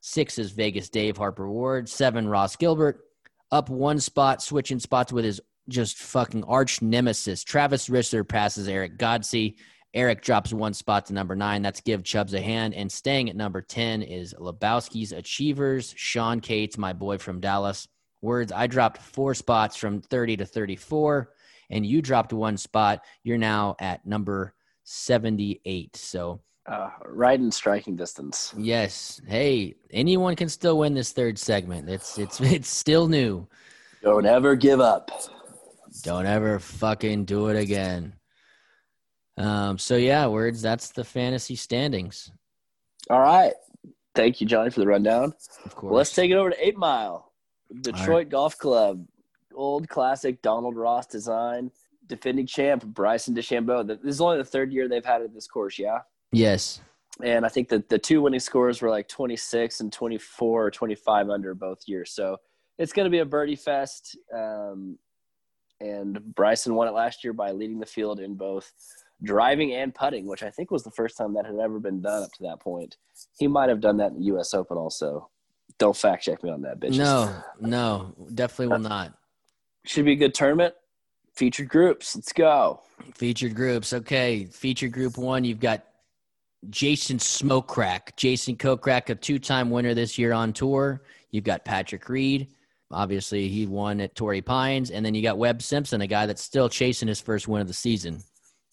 Six 0.00 0.38
is 0.38 0.52
Vegas 0.52 0.88
Dave 0.90 1.16
Harper 1.16 1.48
Ward. 1.50 1.88
Seven, 1.88 2.28
Ross 2.28 2.56
Gilbert. 2.56 3.00
Up 3.50 3.70
one 3.70 3.98
spot, 3.98 4.42
switching 4.42 4.78
spots 4.78 5.12
with 5.12 5.24
his 5.24 5.40
just 5.68 5.98
fucking 5.98 6.44
arch 6.44 6.82
nemesis. 6.82 7.44
Travis 7.44 7.88
Risser 7.88 8.26
passes 8.26 8.68
Eric 8.68 8.98
Godsey. 8.98 9.56
Eric 9.94 10.22
drops 10.22 10.52
one 10.52 10.74
spot 10.74 11.06
to 11.06 11.14
number 11.14 11.34
nine. 11.34 11.62
That's 11.62 11.80
give 11.80 12.04
Chubbs 12.04 12.34
a 12.34 12.40
hand. 12.40 12.74
And 12.74 12.92
staying 12.92 13.30
at 13.30 13.36
number 13.36 13.62
10 13.62 14.02
is 14.02 14.34
Lebowski's 14.34 15.12
Achievers. 15.12 15.94
Sean 15.96 16.40
Cates, 16.40 16.76
my 16.76 16.92
boy 16.92 17.18
from 17.18 17.40
Dallas. 17.40 17.88
Words, 18.20 18.52
I 18.52 18.66
dropped 18.66 18.98
four 18.98 19.34
spots 19.34 19.76
from 19.76 20.00
30 20.00 20.38
to 20.38 20.46
34, 20.46 21.30
and 21.70 21.86
you 21.86 22.02
dropped 22.02 22.32
one 22.32 22.56
spot. 22.56 23.04
You're 23.22 23.38
now 23.38 23.76
at 23.78 24.04
number 24.04 24.54
78. 24.84 25.96
So, 25.96 26.40
uh, 26.66 26.90
right 27.04 27.38
in 27.38 27.50
striking 27.50 27.96
distance. 27.96 28.52
Yes. 28.56 29.20
Hey, 29.26 29.74
anyone 29.90 30.36
can 30.36 30.48
still 30.48 30.78
win 30.78 30.94
this 30.94 31.12
third 31.12 31.38
segment. 31.38 31.88
It's 31.88 32.18
it's 32.18 32.40
it's 32.42 32.68
still 32.68 33.08
new. 33.08 33.46
Don't 34.02 34.26
ever 34.26 34.54
give 34.56 34.80
up. 34.80 35.10
Don't 36.02 36.26
ever 36.26 36.58
fucking 36.58 37.24
do 37.24 37.48
it 37.48 37.56
again. 37.56 38.14
Um, 39.36 39.78
so 39.78 39.96
yeah, 39.96 40.26
words. 40.26 40.60
That's 40.60 40.90
the 40.90 41.04
fantasy 41.04 41.56
standings. 41.56 42.30
All 43.08 43.20
right. 43.20 43.54
Thank 44.14 44.40
you, 44.40 44.46
Johnny, 44.46 44.70
for 44.70 44.80
the 44.80 44.86
rundown. 44.86 45.32
Of 45.64 45.74
course. 45.74 45.90
Well, 45.90 45.98
let's 45.98 46.14
take 46.14 46.30
it 46.30 46.34
over 46.34 46.50
to 46.50 46.66
Eight 46.66 46.76
Mile. 46.76 47.27
Detroit 47.82 48.08
right. 48.08 48.28
Golf 48.28 48.58
Club, 48.58 49.04
old 49.54 49.88
classic 49.88 50.40
Donald 50.42 50.76
Ross 50.76 51.06
design, 51.06 51.70
defending 52.06 52.46
champ 52.46 52.84
Bryson 52.84 53.34
DeChambeau. 53.34 53.86
This 53.86 54.14
is 54.14 54.20
only 54.20 54.38
the 54.38 54.44
third 54.44 54.72
year 54.72 54.88
they've 54.88 55.04
had 55.04 55.22
at 55.22 55.34
this 55.34 55.46
course, 55.46 55.78
yeah? 55.78 56.00
Yes. 56.32 56.80
And 57.22 57.44
I 57.44 57.48
think 57.48 57.68
that 57.68 57.88
the 57.88 57.98
two 57.98 58.22
winning 58.22 58.40
scores 58.40 58.80
were 58.80 58.90
like 58.90 59.08
26 59.08 59.80
and 59.80 59.92
24 59.92 60.66
or 60.66 60.70
25 60.70 61.30
under 61.30 61.54
both 61.54 61.80
years. 61.86 62.12
So 62.12 62.36
it's 62.78 62.92
going 62.92 63.06
to 63.06 63.10
be 63.10 63.18
a 63.18 63.24
birdie 63.24 63.56
fest. 63.56 64.16
Um, 64.34 64.98
and 65.80 66.34
Bryson 66.34 66.74
won 66.74 66.88
it 66.88 66.92
last 66.92 67.24
year 67.24 67.32
by 67.32 67.50
leading 67.50 67.80
the 67.80 67.86
field 67.86 68.20
in 68.20 68.34
both 68.34 68.72
driving 69.22 69.74
and 69.74 69.94
putting, 69.94 70.26
which 70.26 70.42
I 70.42 70.50
think 70.50 70.70
was 70.70 70.84
the 70.84 70.90
first 70.92 71.16
time 71.16 71.34
that 71.34 71.46
had 71.46 71.56
ever 71.56 71.80
been 71.80 72.00
done 72.00 72.22
up 72.22 72.32
to 72.34 72.42
that 72.44 72.60
point. 72.60 72.96
He 73.38 73.48
might 73.48 73.68
have 73.68 73.80
done 73.80 73.96
that 73.98 74.12
in 74.12 74.18
the 74.18 74.26
U.S. 74.26 74.54
Open 74.54 74.76
also. 74.76 75.28
Don't 75.78 75.96
fact 75.96 76.24
check 76.24 76.42
me 76.42 76.50
on 76.50 76.62
that, 76.62 76.80
bitch. 76.80 76.96
No, 76.96 77.32
no, 77.60 78.14
definitely 78.34 78.66
will 78.68 78.86
uh, 78.86 78.88
not. 78.88 79.18
Should 79.84 80.04
be 80.04 80.12
a 80.12 80.16
good 80.16 80.34
tournament. 80.34 80.74
Featured 81.34 81.68
groups. 81.68 82.16
Let's 82.16 82.32
go. 82.32 82.80
Featured 83.14 83.54
groups. 83.54 83.92
Okay. 83.92 84.46
Featured 84.46 84.92
group 84.92 85.16
one, 85.16 85.44
you've 85.44 85.60
got 85.60 85.84
Jason 86.68 87.18
Smokecrack. 87.18 88.16
Jason 88.16 88.56
Kokrak, 88.56 89.08
a 89.08 89.14
two 89.14 89.38
time 89.38 89.70
winner 89.70 89.94
this 89.94 90.18
year 90.18 90.32
on 90.32 90.52
tour. 90.52 91.02
You've 91.30 91.44
got 91.44 91.64
Patrick 91.64 92.08
Reed. 92.08 92.48
Obviously, 92.90 93.48
he 93.48 93.66
won 93.66 94.00
at 94.00 94.16
Torrey 94.16 94.42
Pines. 94.42 94.90
And 94.90 95.06
then 95.06 95.14
you 95.14 95.22
got 95.22 95.38
Webb 95.38 95.62
Simpson, 95.62 96.00
a 96.00 96.06
guy 96.06 96.26
that's 96.26 96.42
still 96.42 96.68
chasing 96.68 97.06
his 97.06 97.20
first 97.20 97.46
win 97.46 97.60
of 97.60 97.68
the 97.68 97.74
season. 97.74 98.22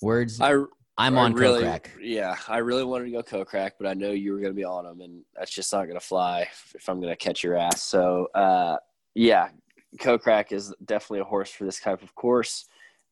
Words, 0.02 0.42
I 0.42 0.56
I'm 0.98 1.18
I 1.18 1.24
on 1.24 1.34
really, 1.34 1.64
Kokrak. 1.64 1.88
Yeah, 2.00 2.36
I 2.48 2.60
really 2.60 2.84
wanted 2.86 3.06
to 3.06 3.12
go 3.12 3.24
co-crack, 3.24 3.74
but 3.78 3.88
I 3.88 3.94
know 3.94 4.12
you 4.12 4.32
were 4.32 4.40
going 4.40 4.52
to 4.52 4.56
be 4.56 4.64
on 4.64 4.86
him, 4.86 5.02
and 5.02 5.24
that's 5.36 5.52
just 5.52 5.72
not 5.74 5.84
going 5.86 6.00
to 6.00 6.06
fly 6.06 6.42
if, 6.42 6.74
if 6.76 6.90
I'm 6.90 7.02
going 7.02 7.12
to 7.12 7.18
catch 7.18 7.44
your 7.44 7.58
ass. 7.58 7.82
So, 7.82 8.28
uh, 8.34 8.78
yeah, 9.14 9.50
Crack 9.98 10.52
is 10.52 10.74
definitely 10.84 11.20
a 11.20 11.26
horse 11.26 11.52
for 11.52 11.66
this 11.66 11.80
type 11.80 12.02
of 12.04 12.14
course. 12.16 12.66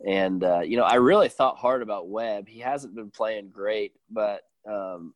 And 0.06 0.44
uh, 0.44 0.62
you 0.62 0.78
know, 0.78 0.84
I 0.84 0.96
really 0.96 1.30
thought 1.30 1.58
hard 1.58 1.82
about 1.82 2.10
Webb. 2.10 2.48
He 2.48 2.60
hasn't 2.60 2.96
been 2.96 3.10
playing 3.10 3.50
great, 3.50 3.94
but 4.10 4.42
um, 4.68 5.14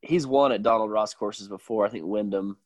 he's 0.00 0.26
won 0.26 0.52
at 0.52 0.62
Donald 0.62 0.90
Ross 0.90 1.14
courses 1.14 1.48
before. 1.48 1.86
I 1.86 1.90
think 1.90 2.04
Wyndham. 2.04 2.56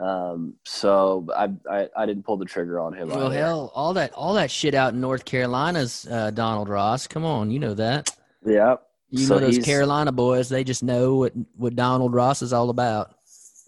Um, 0.00 0.54
so 0.64 1.26
I, 1.36 1.50
I 1.70 1.88
I 1.96 2.06
didn't 2.06 2.24
pull 2.24 2.36
the 2.36 2.44
trigger 2.44 2.80
on 2.80 2.94
him. 2.94 3.08
Well, 3.08 3.26
either. 3.26 3.36
hell, 3.36 3.72
all 3.74 3.94
that 3.94 4.12
all 4.12 4.34
that 4.34 4.50
shit 4.50 4.74
out 4.74 4.94
in 4.94 5.00
North 5.00 5.24
Carolina's 5.24 6.06
uh, 6.10 6.30
Donald 6.30 6.68
Ross. 6.68 7.06
Come 7.06 7.24
on, 7.24 7.50
you 7.50 7.58
know 7.58 7.74
that. 7.74 8.10
Yeah. 8.44 8.76
You 9.10 9.26
So 9.26 9.34
know 9.34 9.40
those 9.40 9.58
Carolina 9.64 10.12
boys. 10.12 10.48
They 10.48 10.64
just 10.64 10.82
know 10.82 11.16
what 11.16 11.32
what 11.56 11.74
Donald 11.76 12.12
Ross 12.14 12.42
is 12.42 12.52
all 12.52 12.70
about. 12.70 13.14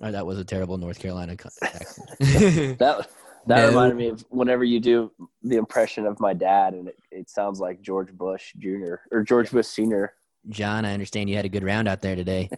Oh, 0.02 0.10
that 0.10 0.24
was 0.26 0.38
a 0.38 0.44
terrible 0.44 0.78
North 0.78 0.98
Carolina 0.98 1.36
accent. 1.62 2.08
That 2.78 3.08
that 3.46 3.58
No. 3.62 3.68
reminded 3.68 3.96
me 3.96 4.08
of 4.08 4.24
whenever 4.28 4.64
you 4.64 4.80
do 4.80 5.10
the 5.42 5.56
impression 5.56 6.06
of 6.06 6.20
my 6.20 6.34
dad, 6.34 6.74
and 6.74 6.88
it, 6.88 6.96
it 7.10 7.30
sounds 7.30 7.58
like 7.58 7.80
George 7.80 8.12
Bush 8.12 8.52
Jr. 8.58 8.96
or 9.10 9.22
George 9.22 9.50
Bush 9.50 9.66
Senior. 9.66 10.12
John, 10.48 10.84
I 10.84 10.92
understand 10.92 11.28
you 11.30 11.36
had 11.36 11.44
a 11.46 11.50
good 11.50 11.64
round 11.64 11.88
out 11.88 12.00
there 12.02 12.16
today. 12.16 12.50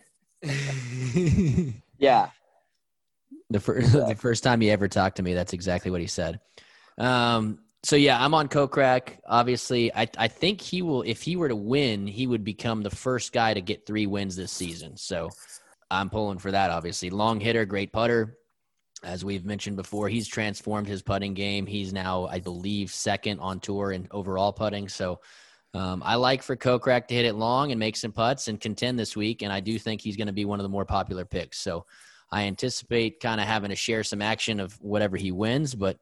Yeah, 1.99 2.31
The 3.51 3.61
first 3.61 3.93
the 4.09 4.17
first 4.17 4.43
time 4.43 4.61
he 4.61 4.71
ever 4.73 4.89
talked 4.89 5.17
to 5.19 5.23
me, 5.23 5.35
that's 5.35 5.53
exactly 5.53 5.91
what 5.93 6.01
he 6.01 6.09
said. 6.09 6.41
Um, 6.99 7.61
so 7.85 7.97
yeah, 7.97 8.23
I'm 8.23 8.35
on 8.35 8.49
Kokrak. 8.49 9.19
Obviously, 9.27 9.93
I 9.95 10.09
I 10.17 10.29
think 10.29 10.61
he 10.61 10.83
will. 10.83 11.03
If 11.03 11.23
he 11.23 11.37
were 11.37 11.49
to 11.49 11.57
win, 11.57 12.07
he 12.07 12.27
would 12.27 12.45
become 12.45 12.83
the 12.83 12.91
first 12.91 13.33
guy 13.33 13.55
to 13.55 13.61
get 13.61 13.87
three 13.87 14.07
wins 14.07 14.37
this 14.37 14.53
season. 14.53 14.97
So 14.97 15.31
I'm 15.91 16.09
pulling 16.09 16.39
for 16.39 16.51
that. 16.51 16.71
Obviously, 16.71 17.11
long 17.11 17.41
hitter, 17.41 17.65
great 17.65 17.93
putter. 17.93 18.39
As 19.05 19.25
we've 19.25 19.45
mentioned 19.45 19.77
before, 19.77 20.09
he's 20.09 20.29
transformed 20.29 20.87
his 20.87 21.03
putting 21.03 21.35
game. 21.35 21.67
He's 21.67 21.93
now, 21.93 22.27
I 22.27 22.39
believe, 22.39 22.91
second 22.91 23.41
on 23.41 23.59
tour 23.59 23.91
in 23.91 24.07
overall 24.13 24.53
putting. 24.53 24.89
So 24.89 25.21
um, 25.75 26.03
I 26.05 26.15
like 26.15 26.41
for 26.43 26.57
Kokrak 26.57 27.09
to 27.09 27.15
hit 27.15 27.25
it 27.25 27.35
long 27.35 27.73
and 27.73 27.81
make 27.81 27.97
some 27.97 28.13
putts 28.13 28.47
and 28.47 28.61
contend 28.61 28.99
this 28.99 29.17
week. 29.17 29.43
And 29.43 29.53
I 29.53 29.59
do 29.59 29.77
think 29.77 30.01
he's 30.01 30.17
going 30.17 30.29
to 30.29 30.33
be 30.33 30.45
one 30.45 30.61
of 30.61 30.63
the 30.63 30.69
more 30.69 30.85
popular 30.85 31.25
picks. 31.25 31.59
So 31.59 31.85
I 32.31 32.45
anticipate 32.45 33.21
kind 33.21 33.41
of 33.41 33.49
having 33.49 33.71
to 33.71 33.77
share 33.77 34.05
some 34.05 34.23
action 34.23 34.61
of 34.61 34.81
whatever 34.81 35.17
he 35.17 35.33
wins, 35.33 35.75
but 35.75 35.99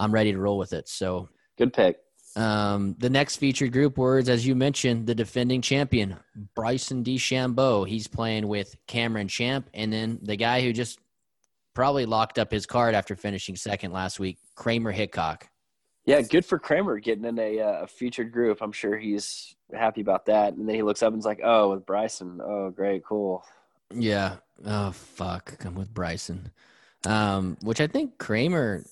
I'm 0.00 0.12
ready 0.12 0.32
to 0.32 0.38
roll 0.38 0.58
with 0.58 0.72
it. 0.72 0.88
So 0.88 1.28
good 1.58 1.72
pick. 1.72 1.98
um, 2.36 2.96
the 2.98 3.10
next 3.10 3.36
featured 3.36 3.72
group 3.72 3.98
words, 3.98 4.28
as 4.28 4.46
you 4.46 4.54
mentioned, 4.54 5.06
the 5.06 5.14
defending 5.14 5.60
champion, 5.62 6.16
Bryson 6.54 7.04
DeChambeau. 7.04 7.86
He's 7.86 8.06
playing 8.08 8.48
with 8.48 8.76
Cameron 8.86 9.28
Champ, 9.28 9.68
and 9.74 9.92
then 9.92 10.18
the 10.22 10.36
guy 10.36 10.62
who 10.62 10.72
just 10.72 10.98
probably 11.74 12.06
locked 12.06 12.38
up 12.38 12.50
his 12.50 12.66
card 12.66 12.94
after 12.94 13.14
finishing 13.14 13.56
second 13.56 13.92
last 13.92 14.18
week, 14.18 14.38
Kramer 14.54 14.92
Hickok. 14.92 15.48
Yeah, 16.06 16.22
good 16.22 16.44
for 16.44 16.58
Kramer 16.58 16.98
getting 16.98 17.24
in 17.26 17.38
a, 17.38 17.60
uh, 17.60 17.82
a 17.82 17.86
featured 17.86 18.32
group. 18.32 18.62
I'm 18.62 18.72
sure 18.72 18.96
he's 18.96 19.54
happy 19.72 20.00
about 20.00 20.26
that. 20.26 20.54
And 20.54 20.66
then 20.68 20.74
he 20.74 20.82
looks 20.82 21.02
up 21.02 21.12
and's 21.12 21.26
like, 21.26 21.40
"Oh, 21.44 21.70
with 21.70 21.84
Bryson. 21.84 22.40
Oh, 22.42 22.70
great, 22.70 23.04
cool." 23.04 23.44
Yeah. 23.94 24.36
Oh 24.64 24.92
fuck. 24.92 25.64
I'm 25.64 25.74
with 25.74 25.92
Bryson. 25.92 26.52
Um, 27.04 27.56
which 27.62 27.80
I 27.80 27.86
think 27.86 28.18
Kramer. 28.18 28.84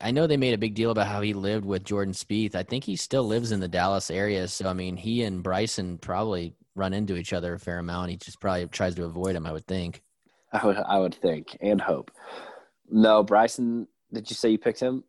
I 0.00 0.10
know 0.10 0.26
they 0.26 0.36
made 0.36 0.54
a 0.54 0.58
big 0.58 0.74
deal 0.74 0.90
about 0.90 1.06
how 1.06 1.20
he 1.20 1.32
lived 1.34 1.64
with 1.64 1.84
Jordan 1.84 2.14
Spieth. 2.14 2.54
I 2.54 2.62
think 2.62 2.84
he 2.84 2.96
still 2.96 3.24
lives 3.24 3.52
in 3.52 3.60
the 3.60 3.68
Dallas 3.68 4.10
area. 4.10 4.48
So 4.48 4.68
I 4.68 4.72
mean, 4.72 4.96
he 4.96 5.22
and 5.22 5.42
Bryson 5.42 5.98
probably 5.98 6.54
run 6.74 6.92
into 6.92 7.16
each 7.16 7.32
other 7.32 7.54
a 7.54 7.58
fair 7.58 7.78
amount. 7.78 8.10
He 8.10 8.16
just 8.16 8.40
probably 8.40 8.66
tries 8.68 8.94
to 8.96 9.04
avoid 9.04 9.34
him. 9.36 9.46
I 9.46 9.52
would 9.52 9.66
think. 9.66 10.02
I 10.52 10.64
would 10.66 10.76
I 10.76 10.98
would 10.98 11.14
think 11.14 11.56
and 11.60 11.80
hope. 11.80 12.10
No, 12.90 13.22
Bryson. 13.22 13.88
Did 14.12 14.30
you 14.30 14.36
say 14.36 14.50
you 14.50 14.58
picked 14.58 14.80
him? 14.80 15.02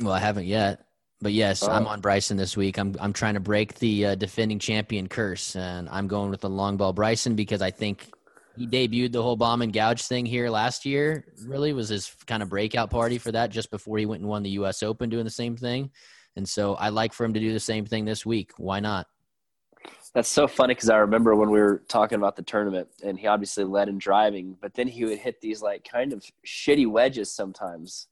Well, 0.00 0.12
I 0.12 0.18
haven't 0.20 0.46
yet, 0.46 0.84
but 1.20 1.32
yes, 1.32 1.62
I'm 1.62 1.86
Oh. 1.86 1.90
on 1.90 2.00
Bryson 2.00 2.36
this 2.36 2.56
week. 2.56 2.78
I'm 2.78 2.94
I'm 3.00 3.12
trying 3.12 3.34
to 3.34 3.40
break 3.40 3.74
the 3.80 4.06
uh, 4.06 4.14
defending 4.14 4.58
champion 4.58 5.08
curse, 5.08 5.56
and 5.56 5.88
I'm 5.88 6.06
going 6.08 6.30
with 6.30 6.40
the 6.40 6.50
long 6.50 6.76
ball 6.76 6.92
Bryson 6.92 7.34
because 7.34 7.60
I 7.62 7.70
think 7.70 8.10
he 8.56 8.66
debuted 8.66 9.12
the 9.12 9.22
whole 9.22 9.36
bomb 9.36 9.62
and 9.62 9.72
gouge 9.72 10.02
thing 10.02 10.26
here 10.26 10.50
last 10.50 10.84
year. 10.84 11.24
Really 11.46 11.72
was 11.72 11.88
his 11.88 12.14
kind 12.26 12.42
of 12.42 12.48
breakout 12.48 12.90
party 12.90 13.18
for 13.18 13.32
that 13.32 13.50
just 13.50 13.70
before 13.70 13.98
he 13.98 14.06
went 14.06 14.20
and 14.20 14.28
won 14.28 14.42
the 14.42 14.50
U.S. 14.50 14.82
Open 14.82 15.08
doing 15.08 15.24
the 15.24 15.30
same 15.30 15.56
thing, 15.56 15.90
and 16.36 16.48
so 16.48 16.74
I 16.74 16.90
like 16.90 17.12
for 17.12 17.24
him 17.24 17.34
to 17.34 17.40
do 17.40 17.52
the 17.52 17.60
same 17.60 17.86
thing 17.86 18.04
this 18.04 18.26
week. 18.26 18.52
Why 18.56 18.80
not? 18.80 19.06
That's 20.14 20.28
so 20.28 20.46
funny 20.46 20.74
because 20.74 20.90
I 20.90 20.98
remember 20.98 21.34
when 21.34 21.50
we 21.50 21.58
were 21.58 21.82
talking 21.88 22.16
about 22.16 22.36
the 22.36 22.42
tournament, 22.42 22.88
and 23.02 23.18
he 23.18 23.26
obviously 23.26 23.64
led 23.64 23.88
in 23.88 23.98
driving, 23.98 24.56
but 24.60 24.74
then 24.74 24.86
he 24.86 25.04
would 25.04 25.18
hit 25.18 25.40
these 25.40 25.62
like 25.62 25.88
kind 25.90 26.12
of 26.12 26.24
shitty 26.46 26.90
wedges 26.90 27.32
sometimes. 27.32 28.08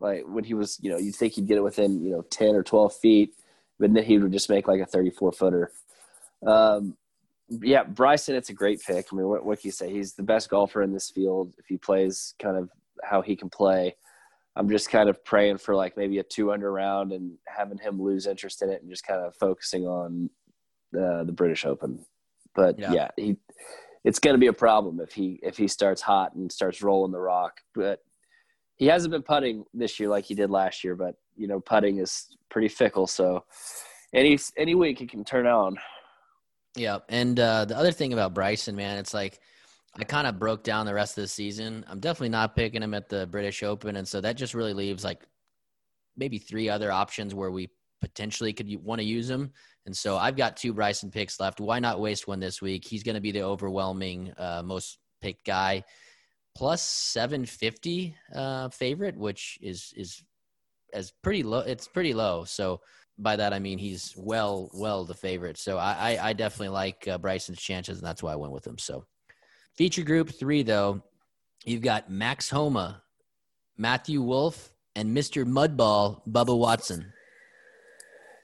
Like 0.00 0.24
when 0.26 0.42
he 0.42 0.54
was, 0.54 0.78
you 0.82 0.90
know, 0.90 0.98
you'd 0.98 1.14
think 1.14 1.34
he'd 1.34 1.46
get 1.46 1.56
it 1.56 1.62
within, 1.62 2.02
you 2.02 2.10
know, 2.10 2.22
ten 2.22 2.56
or 2.56 2.64
twelve 2.64 2.94
feet, 2.96 3.34
but 3.78 3.94
then 3.94 4.04
he 4.04 4.18
would 4.18 4.32
just 4.32 4.50
make 4.50 4.66
like 4.66 4.80
a 4.80 4.86
thirty-four 4.86 5.32
footer. 5.32 5.70
Um, 6.44 6.96
yeah, 7.48 7.84
Bryson, 7.84 8.34
it's 8.34 8.48
a 8.50 8.54
great 8.54 8.80
pick. 8.80 9.06
I 9.12 9.16
mean, 9.16 9.26
what, 9.26 9.44
what 9.44 9.60
can 9.60 9.68
you 9.68 9.72
say? 9.72 9.90
He's 9.92 10.14
the 10.14 10.22
best 10.22 10.48
golfer 10.48 10.82
in 10.82 10.92
this 10.92 11.10
field 11.10 11.54
if 11.58 11.66
he 11.66 11.76
plays 11.76 12.34
kind 12.40 12.56
of 12.56 12.70
how 13.02 13.22
he 13.22 13.36
can 13.36 13.50
play. 13.50 13.96
I'm 14.56 14.68
just 14.68 14.88
kind 14.88 15.08
of 15.08 15.22
praying 15.24 15.58
for 15.58 15.74
like 15.74 15.96
maybe 15.96 16.18
a 16.18 16.22
two 16.22 16.52
under 16.52 16.72
round 16.72 17.12
and 17.12 17.32
having 17.46 17.78
him 17.78 18.00
lose 18.00 18.26
interest 18.26 18.62
in 18.62 18.70
it 18.70 18.82
and 18.82 18.90
just 18.90 19.06
kind 19.06 19.20
of 19.20 19.34
focusing 19.34 19.84
on 19.84 20.30
uh, 20.96 21.24
the 21.24 21.32
British 21.32 21.64
Open. 21.64 22.04
But 22.54 22.78
Yeah. 22.78 22.92
yeah, 22.92 23.08
he 23.16 23.36
it's 24.04 24.18
going 24.18 24.34
to 24.34 24.38
be 24.38 24.46
a 24.48 24.52
problem 24.52 25.00
if 25.00 25.12
he 25.12 25.40
if 25.42 25.56
he 25.56 25.66
starts 25.66 26.00
hot 26.02 26.34
and 26.34 26.50
starts 26.52 26.82
rolling 26.82 27.10
the 27.10 27.18
rock. 27.18 27.60
But 27.74 28.00
he 28.76 28.86
hasn't 28.86 29.12
been 29.12 29.22
putting 29.22 29.64
this 29.74 29.98
year 29.98 30.08
like 30.08 30.24
he 30.24 30.34
did 30.34 30.50
last 30.50 30.84
year. 30.84 30.94
But 30.94 31.16
you 31.36 31.48
know, 31.48 31.58
putting 31.60 31.98
is 31.98 32.28
pretty 32.48 32.68
fickle. 32.68 33.06
So 33.08 33.44
any 34.12 34.38
any 34.56 34.74
week 34.74 35.00
it 35.00 35.10
can 35.10 35.24
turn 35.24 35.46
on. 35.46 35.76
Yeah, 36.76 36.98
and 37.08 37.38
uh, 37.38 37.66
the 37.66 37.76
other 37.76 37.92
thing 37.92 38.12
about 38.12 38.34
Bryson, 38.34 38.74
man, 38.74 38.98
it's 38.98 39.14
like 39.14 39.40
I 39.96 40.04
kind 40.04 40.26
of 40.26 40.38
broke 40.38 40.64
down 40.64 40.86
the 40.86 40.94
rest 40.94 41.16
of 41.16 41.22
the 41.22 41.28
season. 41.28 41.84
I'm 41.88 42.00
definitely 42.00 42.30
not 42.30 42.56
picking 42.56 42.82
him 42.82 42.94
at 42.94 43.08
the 43.08 43.26
British 43.26 43.62
Open, 43.62 43.96
and 43.96 44.06
so 44.06 44.20
that 44.20 44.36
just 44.36 44.54
really 44.54 44.74
leaves 44.74 45.04
like 45.04 45.22
maybe 46.16 46.38
three 46.38 46.68
other 46.68 46.90
options 46.90 47.34
where 47.34 47.50
we 47.50 47.70
potentially 48.00 48.52
could 48.52 48.68
want 48.84 49.00
to 49.00 49.04
use 49.04 49.30
him. 49.30 49.52
And 49.86 49.96
so 49.96 50.16
I've 50.16 50.36
got 50.36 50.56
two 50.56 50.72
Bryson 50.72 51.10
picks 51.10 51.38
left. 51.38 51.60
Why 51.60 51.78
not 51.78 52.00
waste 52.00 52.26
one 52.26 52.40
this 52.40 52.60
week? 52.60 52.84
He's 52.84 53.02
going 53.02 53.14
to 53.14 53.20
be 53.20 53.32
the 53.32 53.42
overwhelming 53.42 54.32
uh, 54.36 54.62
most 54.64 54.98
picked 55.20 55.46
guy, 55.46 55.84
plus 56.56 56.82
750 56.82 58.16
uh, 58.34 58.68
favorite, 58.70 59.16
which 59.16 59.58
is 59.62 59.92
is 59.96 60.22
as 60.92 61.12
pretty 61.22 61.42
low. 61.42 61.60
It's 61.60 61.86
pretty 61.86 62.14
low. 62.14 62.44
So 62.44 62.80
by 63.18 63.36
that 63.36 63.52
I 63.52 63.58
mean 63.58 63.78
he's 63.78 64.14
well, 64.16 64.70
well 64.74 65.04
the 65.04 65.14
favorite. 65.14 65.58
So 65.58 65.78
I, 65.78 66.16
I, 66.16 66.28
I 66.28 66.32
definitely 66.32 66.70
like 66.70 67.06
uh, 67.08 67.18
Bryson's 67.18 67.60
chances, 67.60 67.98
and 67.98 68.06
that's 68.06 68.22
why 68.22 68.32
I 68.32 68.36
went 68.36 68.52
with 68.52 68.66
him. 68.66 68.78
So 68.78 69.04
feature 69.76 70.02
group 70.02 70.30
three, 70.30 70.62
though, 70.62 71.02
you've 71.64 71.82
got 71.82 72.10
Max 72.10 72.50
Homa, 72.50 73.02
Matthew 73.76 74.22
Wolff, 74.22 74.72
and 74.96 75.16
Mr. 75.16 75.44
Mudball 75.44 76.22
Bubba 76.28 76.56
Watson. 76.56 77.12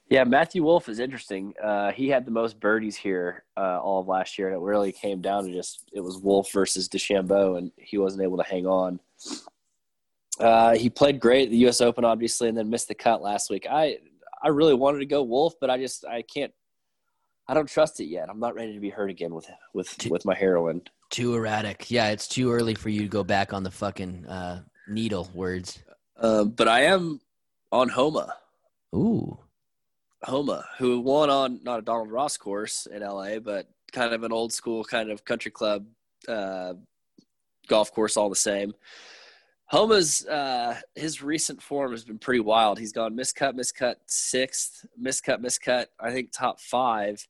Yeah, 0.09 0.25
Matthew 0.25 0.63
Wolff 0.63 0.89
is 0.89 0.99
interesting. 0.99 1.53
Uh, 1.63 1.93
he 1.93 2.09
had 2.09 2.25
the 2.25 2.31
most 2.31 2.59
birdies 2.59 2.97
here 2.97 3.45
uh, 3.55 3.79
all 3.79 4.01
of 4.01 4.09
last 4.09 4.37
year, 4.37 4.49
and 4.49 4.57
it 4.57 4.59
really 4.59 4.91
came 4.91 5.21
down 5.21 5.45
to 5.45 5.53
just 5.53 5.89
it 5.93 6.01
was 6.01 6.17
Wolff 6.17 6.51
versus 6.51 6.89
DeChambeau, 6.89 7.57
and 7.57 7.71
he 7.77 7.97
wasn't 7.97 8.21
able 8.21 8.35
to 8.35 8.43
hang 8.43 8.65
on. 8.65 8.99
Uh, 10.37 10.75
he 10.75 10.89
played 10.89 11.21
great 11.21 11.45
at 11.45 11.51
the 11.51 11.57
U.S. 11.59 11.79
Open, 11.79 12.03
obviously, 12.03 12.49
and 12.49 12.57
then 12.57 12.69
missed 12.69 12.89
the 12.89 12.93
cut 12.93 13.21
last 13.21 13.49
week. 13.49 13.65
I 13.69 13.99
I 14.43 14.49
really 14.49 14.73
wanted 14.73 14.99
to 14.99 15.05
go 15.05 15.23
Wolff, 15.23 15.53
but 15.59 15.69
I 15.69 15.77
just 15.77 16.05
I 16.05 16.21
can't. 16.21 16.53
I 17.47 17.53
don't 17.53 17.67
trust 17.67 17.99
it 17.99 18.05
yet. 18.05 18.29
I'm 18.29 18.39
not 18.39 18.55
ready 18.55 18.73
to 18.73 18.79
be 18.79 18.89
hurt 18.89 19.09
again 19.09 19.33
with 19.33 19.49
with 19.73 19.95
with 20.09 20.25
my 20.25 20.35
heroin. 20.35 20.81
Too 21.09 21.35
erratic. 21.35 21.91
Yeah, 21.91 22.09
it's 22.09 22.27
too 22.27 22.51
early 22.51 22.75
for 22.75 22.89
you 22.89 23.01
to 23.01 23.07
go 23.07 23.23
back 23.23 23.53
on 23.53 23.63
the 23.63 23.71
fucking 23.71 24.25
uh, 24.25 24.61
needle 24.87 25.29
words. 25.33 25.79
Um, 26.17 26.49
but 26.49 26.67
I 26.67 26.83
am 26.83 27.19
on 27.71 27.89
Homa. 27.89 28.35
Ooh. 28.95 29.37
Homa, 30.23 30.65
who 30.77 30.99
won 30.99 31.29
on 31.29 31.59
not 31.63 31.79
a 31.79 31.81
Donald 31.81 32.11
Ross 32.11 32.37
course 32.37 32.85
in 32.85 33.01
LA, 33.01 33.39
but 33.39 33.67
kind 33.91 34.13
of 34.13 34.23
an 34.23 34.31
old 34.31 34.53
school 34.53 34.83
kind 34.83 35.09
of 35.09 35.25
country 35.25 35.51
club 35.51 35.85
uh, 36.27 36.73
golf 37.67 37.91
course, 37.91 38.17
all 38.17 38.29
the 38.29 38.35
same. 38.35 38.73
Homa's 39.71 40.25
uh, 40.25 40.75
his 40.95 41.23
recent 41.23 41.61
form 41.61 41.91
has 41.91 42.03
been 42.03 42.19
pretty 42.19 42.41
wild. 42.41 42.77
He's 42.77 42.91
gone 42.91 43.15
miscut, 43.15 43.53
miscut 43.53 43.95
sixth, 44.05 44.85
miscut, 45.01 45.41
miscut. 45.41 45.85
I 45.97 46.11
think 46.11 46.33
top 46.33 46.59
five, 46.59 47.25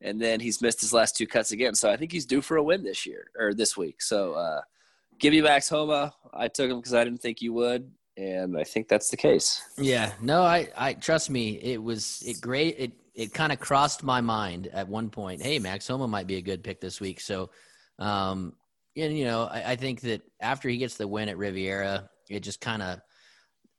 and 0.00 0.20
then 0.22 0.38
he's 0.38 0.62
missed 0.62 0.80
his 0.80 0.92
last 0.92 1.16
two 1.16 1.26
cuts 1.26 1.50
again. 1.50 1.74
So 1.74 1.90
I 1.90 1.96
think 1.96 2.12
he's 2.12 2.24
due 2.24 2.40
for 2.40 2.56
a 2.56 2.62
win 2.62 2.84
this 2.84 3.04
year 3.04 3.32
or 3.36 3.52
this 3.52 3.76
week. 3.76 4.00
So 4.00 4.34
uh, 4.34 4.60
give 5.18 5.34
you 5.34 5.42
Max 5.42 5.68
Homa. 5.68 6.14
I 6.32 6.46
took 6.46 6.70
him 6.70 6.76
because 6.76 6.94
I 6.94 7.02
didn't 7.02 7.20
think 7.20 7.42
you 7.42 7.52
would, 7.54 7.90
and 8.16 8.56
I 8.56 8.62
think 8.62 8.86
that's 8.86 9.10
the 9.10 9.16
case. 9.16 9.60
Yeah, 9.76 10.12
no, 10.20 10.42
I, 10.42 10.68
I 10.76 10.94
trust 10.94 11.30
me. 11.30 11.58
It 11.60 11.82
was 11.82 12.22
it 12.24 12.40
great. 12.40 12.76
It 12.78 12.92
it 13.16 13.34
kind 13.34 13.50
of 13.50 13.58
crossed 13.58 14.04
my 14.04 14.20
mind 14.20 14.68
at 14.68 14.86
one 14.86 15.10
point. 15.10 15.42
Hey, 15.42 15.58
Max 15.58 15.88
Homa 15.88 16.06
might 16.06 16.28
be 16.28 16.36
a 16.36 16.42
good 16.42 16.62
pick 16.62 16.80
this 16.80 17.00
week. 17.00 17.20
So, 17.20 17.50
um, 17.98 18.54
and 18.96 19.16
you 19.16 19.24
know, 19.24 19.44
I, 19.44 19.72
I 19.72 19.76
think 19.76 20.00
that 20.02 20.22
after 20.40 20.68
he 20.68 20.76
gets 20.78 20.96
the 20.96 21.08
win 21.08 21.28
at 21.28 21.38
Riviera, 21.38 22.08
it 22.28 22.40
just 22.40 22.60
kind 22.60 22.82
of, 22.82 23.00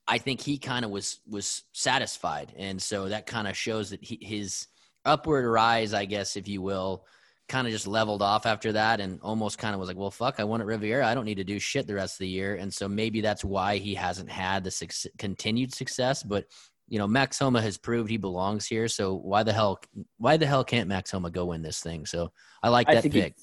I 0.08 0.17
think 0.17 0.41
he 0.41 0.58
kind 0.58 0.86
of 0.86 0.91
was 0.91 1.19
was 1.28 1.63
satisfied, 1.73 2.54
and 2.58 2.82
so 2.82 3.10
that 3.10 3.26
kind 3.26 3.47
of 3.47 3.58
shows 3.58 3.91
that 3.91 4.04
he, 4.04 4.19
his 4.21 4.67
upward 5.06 5.45
rise, 5.45 5.93
I 5.93 6.06
guess, 6.06 6.36
if 6.36 6.47
you 6.47 6.62
will, 6.62 7.06
kind 7.49 7.67
of 7.67 7.73
just 7.73 7.88
leveled 7.88 8.21
off 8.21 8.45
after 8.45 8.71
that 8.71 9.02
and 9.02 9.19
almost 9.21 9.58
kind 9.58 9.73
of 9.73 9.80
was 9.80 9.88
like, 9.88 9.97
well, 9.97 10.12
fuck, 10.12 10.39
I 10.39 10.43
won 10.43 10.62
at 10.62 10.67
Riviera. 10.67 11.06
I 11.06 11.13
don't 11.13 11.26
need 11.26 11.36
to 11.36 11.43
do 11.43 11.60
shit 11.60 11.88
the 11.88 11.95
rest 11.95 12.15
of 12.15 12.19
the 12.19 12.28
year. 12.28 12.56
And 12.56 12.73
so 12.73 12.88
maybe 12.88 13.21
that's 13.21 13.43
why 13.43 13.78
he 13.78 13.95
hasn't 13.95 14.30
had 14.30 14.63
the 14.63 14.71
suc 14.71 14.91
continued 15.17 15.73
success. 15.73 16.23
But, 16.23 16.45
you 16.88 16.99
know, 16.99 17.08
Max 17.08 17.38
Homa 17.39 17.62
has 17.62 17.78
proved 17.78 18.10
he 18.10 18.17
belongs 18.17 18.65
here. 18.65 18.88
So 18.88 19.15
why 19.15 19.43
the 19.43 19.54
hell, 19.54 19.80
why 20.17 20.38
the 20.38 20.45
hell 20.45 20.63
can't 20.63 20.88
Max 20.88 21.12
Homa 21.12 21.32
go 21.32 21.47
win 21.47 21.62
this 21.62 21.82
thing? 21.82 22.06
So 22.06 22.32
I 22.62 22.69
like 22.69 22.88
I 22.89 22.95
that 22.95 23.04
he- 23.04 23.10
pick. 23.10 23.36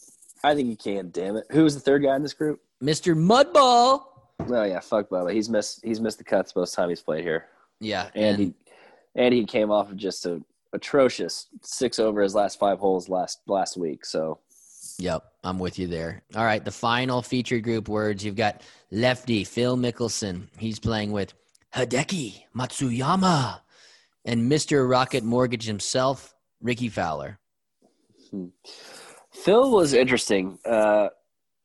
I 0.42 0.54
think 0.54 0.68
he 0.68 0.76
can. 0.76 1.10
Damn 1.10 1.36
it! 1.36 1.44
Who 1.50 1.64
was 1.64 1.74
the 1.74 1.80
third 1.80 2.02
guy 2.02 2.16
in 2.16 2.22
this 2.22 2.32
group? 2.34 2.60
Mr. 2.82 3.14
Mudball. 3.16 4.04
Oh 4.48 4.64
yeah, 4.64 4.80
fuck 4.80 5.08
Bubba. 5.10 5.32
He's 5.34 5.48
missed. 5.50 5.80
He's 5.84 6.00
missed 6.00 6.18
the 6.18 6.24
cuts 6.24 6.56
most 6.56 6.74
time 6.74 6.88
he's 6.88 7.02
played 7.02 7.24
here, 7.24 7.46
Yeah. 7.80 8.08
and 8.14 8.38
he 8.38 8.54
and 9.14 9.34
he 9.34 9.44
came 9.44 9.70
off 9.70 9.90
of 9.90 9.96
just 9.96 10.24
a 10.26 10.40
atrocious 10.72 11.48
six 11.62 11.98
over 11.98 12.22
his 12.22 12.34
last 12.34 12.58
five 12.58 12.78
holes 12.78 13.08
last 13.08 13.40
last 13.46 13.76
week. 13.76 14.04
So 14.04 14.38
Yep, 14.98 15.24
I'm 15.44 15.58
with 15.58 15.78
you 15.78 15.86
there. 15.86 16.22
All 16.36 16.44
right, 16.44 16.64
the 16.64 16.70
final 16.70 17.22
featured 17.22 17.62
group 17.64 17.88
words 17.88 18.24
you've 18.24 18.36
got 18.36 18.62
lefty 18.90 19.44
Phil 19.44 19.76
Mickelson. 19.76 20.46
He's 20.58 20.78
playing 20.78 21.10
with 21.12 21.32
Hideki 21.74 22.42
Matsuyama 22.56 23.60
and 24.24 24.50
Mr. 24.50 24.88
Rocket 24.88 25.24
Mortgage 25.24 25.64
himself, 25.66 26.34
Rickie 26.62 26.88
Fowler. 26.88 27.38
Hmm. 28.30 28.46
Phil 29.32 29.70
was 29.70 29.92
interesting. 29.92 30.58
Uh, 30.64 31.08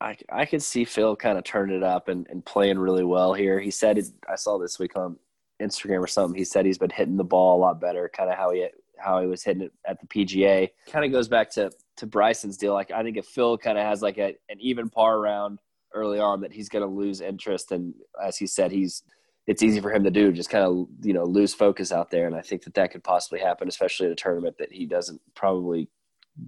I 0.00 0.16
I 0.30 0.44
could 0.44 0.62
see 0.62 0.84
Phil 0.84 1.16
kind 1.16 1.38
of 1.38 1.44
turning 1.44 1.76
it 1.76 1.82
up 1.82 2.08
and, 2.08 2.26
and 2.28 2.44
playing 2.44 2.78
really 2.78 3.04
well 3.04 3.34
here. 3.34 3.58
He 3.60 3.70
said 3.70 3.98
I 4.28 4.36
saw 4.36 4.58
this 4.58 4.78
week 4.78 4.96
on 4.96 5.16
Instagram 5.60 6.02
or 6.02 6.06
something. 6.06 6.36
He 6.36 6.44
said 6.44 6.66
he's 6.66 6.78
been 6.78 6.90
hitting 6.90 7.16
the 7.16 7.24
ball 7.24 7.58
a 7.58 7.60
lot 7.60 7.80
better, 7.80 8.10
kind 8.14 8.30
of 8.30 8.36
how 8.36 8.52
he 8.52 8.68
how 8.98 9.20
he 9.20 9.26
was 9.26 9.42
hitting 9.42 9.62
it 9.62 9.72
at 9.86 10.00
the 10.00 10.06
PGA. 10.06 10.70
Kind 10.86 11.04
of 11.04 11.12
goes 11.12 11.28
back 11.28 11.50
to 11.52 11.70
to 11.96 12.06
Bryson's 12.06 12.56
deal. 12.56 12.74
Like 12.74 12.90
I 12.90 13.02
think 13.02 13.16
if 13.16 13.26
Phil 13.26 13.58
kind 13.58 13.78
of 13.78 13.84
has 13.84 14.02
like 14.02 14.18
a, 14.18 14.34
an 14.48 14.58
even 14.60 14.88
par 14.88 15.20
round 15.20 15.60
early 15.94 16.18
on, 16.18 16.40
that 16.42 16.52
he's 16.52 16.68
going 16.68 16.86
to 16.86 16.94
lose 16.94 17.20
interest. 17.20 17.72
And 17.72 17.94
as 18.22 18.36
he 18.36 18.46
said, 18.46 18.70
he's 18.70 19.02
it's 19.46 19.62
easy 19.62 19.80
for 19.80 19.92
him 19.92 20.04
to 20.04 20.10
do, 20.10 20.32
just 20.32 20.50
kind 20.50 20.64
of 20.64 20.86
you 21.02 21.14
know 21.14 21.24
lose 21.24 21.54
focus 21.54 21.90
out 21.90 22.10
there. 22.10 22.26
And 22.26 22.36
I 22.36 22.42
think 22.42 22.64
that 22.64 22.74
that 22.74 22.90
could 22.90 23.04
possibly 23.04 23.40
happen, 23.40 23.68
especially 23.68 24.06
at 24.06 24.12
a 24.12 24.16
tournament 24.16 24.56
that 24.58 24.72
he 24.72 24.86
doesn't 24.86 25.20
probably 25.34 25.88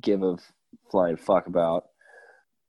give 0.01 0.23
a 0.23 0.37
flying 0.91 1.17
fuck 1.17 1.47
about. 1.47 1.87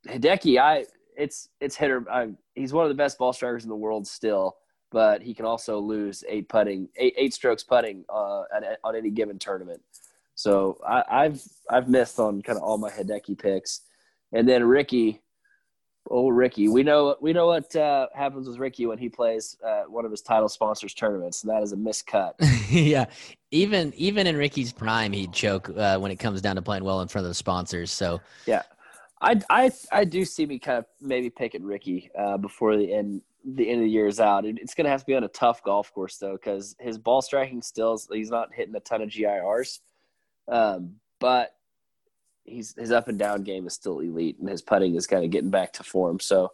Hideki, 0.08 0.60
I 0.60 0.86
it's 1.16 1.50
it's 1.60 1.76
hitter. 1.76 2.10
I, 2.10 2.30
he's 2.56 2.74
one 2.74 2.86
of 2.86 2.90
the 2.90 2.96
best 2.96 3.18
ball 3.18 3.34
strikers 3.34 3.64
in 3.64 3.70
the 3.70 3.76
world 3.76 4.08
still, 4.08 4.58
but 4.92 5.22
he 5.22 5.34
can 5.34 5.46
also 5.46 5.80
lose 5.80 6.24
eight 6.28 6.48
putting, 6.50 6.90
eight, 6.96 7.14
eight 7.18 7.34
strokes 7.34 7.64
putting 7.64 8.06
uh, 8.10 8.44
on, 8.56 8.64
on 8.84 8.96
any 8.96 9.10
given 9.10 9.38
tournament. 9.38 9.82
So 10.36 10.78
I, 10.88 11.04
I've 11.10 11.44
I've 11.70 11.90
missed 11.90 12.20
on 12.20 12.42
kind 12.42 12.58
of 12.58 12.64
all 12.64 12.78
my 12.78 12.90
Hideki 12.90 13.38
picks, 13.38 13.82
and 14.32 14.48
then 14.48 14.64
Rickie, 14.64 15.22
oh 16.10 16.30
Rickie, 16.30 16.70
we 16.70 16.84
know 16.84 17.16
we 17.22 17.34
know 17.34 17.48
what 17.48 17.76
uh, 17.76 18.08
happens 18.14 18.48
with 18.48 18.58
Rickie 18.58 18.86
when 18.86 18.98
he 18.98 19.10
plays 19.10 19.58
uh, 19.66 19.84
one 19.84 20.06
of 20.06 20.12
his 20.12 20.22
title 20.22 20.50
sponsors 20.50 20.94
tournaments, 20.94 21.44
and 21.44 21.52
that 21.52 21.64
is 21.64 21.74
a 21.74 21.78
miscut. 21.78 22.34
yeah, 22.70 23.06
even 23.52 23.94
even 23.96 24.28
in 24.28 24.38
Rickie's 24.38 24.72
prime, 24.72 25.12
he'd 25.12 25.34
choke 25.34 25.70
uh, 25.76 25.98
when 25.98 26.12
it 26.12 26.18
comes 26.18 26.42
down 26.42 26.56
to 26.56 26.62
playing 26.62 26.84
well 26.84 27.02
in 27.02 27.08
front 27.08 27.26
of 27.26 27.30
the 27.30 27.36
sponsors. 27.36 27.92
So 27.92 28.22
Yeah, 28.46 28.64
I, 29.22 29.42
I, 29.50 29.72
I 29.92 30.06
do 30.06 30.24
see 30.26 30.46
me 30.46 30.60
kind 30.60 30.78
of 30.78 30.86
maybe 31.02 31.30
picking 31.30 31.64
Rickie 31.64 32.10
uh, 32.18 32.38
before 32.38 32.78
the 32.78 32.94
end 32.94 33.22
the 33.46 33.70
end 33.70 33.80
of 33.80 33.86
the 33.86 33.92
year 33.92 34.08
is 34.08 34.20
out. 34.20 34.46
It's 34.46 34.74
going 34.74 34.86
to 34.86 34.92
have 34.92 35.02
to 35.02 35.06
be 35.06 35.16
on 35.16 35.24
a 35.24 35.30
tough 35.30 35.64
golf 35.64 35.94
course 35.94 36.18
though, 36.18 36.34
because 36.34 36.76
his 36.80 36.98
ball 36.98 37.22
striking 37.22 37.62
still 37.62 38.00
he's 38.12 38.30
not 38.30 38.54
hitting 38.54 38.76
a 38.76 38.80
ton 38.80 39.02
of 39.02 39.10
GIRs, 39.10 39.82
um, 40.48 40.96
but 41.20 41.56
he's 42.50 42.76
his 42.78 42.92
up 42.92 43.08
and 43.08 43.20
down 43.20 43.44
game 43.44 43.68
is 43.68 43.74
still 43.74 44.00
elite, 44.00 44.38
and 44.40 44.50
his 44.50 44.62
putting 44.62 44.96
is 44.96 45.08
kind 45.08 45.24
of 45.24 45.32
getting 45.32 45.50
back 45.50 45.74
to 45.74 45.84
form. 45.84 46.20
So 46.20 46.52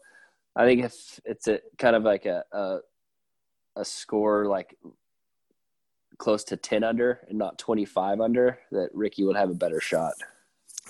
I 0.55 0.65
think 0.65 0.83
if 0.83 1.19
it's 1.25 1.47
a 1.47 1.59
kind 1.77 1.95
of 1.95 2.03
like 2.03 2.25
a 2.25 2.43
a, 2.51 2.79
a 3.75 3.85
score 3.85 4.45
like 4.45 4.77
close 6.17 6.43
to 6.45 6.57
ten 6.57 6.83
under 6.83 7.21
and 7.29 7.37
not 7.37 7.57
twenty 7.57 7.85
five 7.85 8.19
under, 8.21 8.59
that 8.71 8.89
Rickie 8.93 9.23
would 9.23 9.35
have 9.35 9.49
a 9.49 9.55
better 9.55 9.81
shot. 9.81 10.13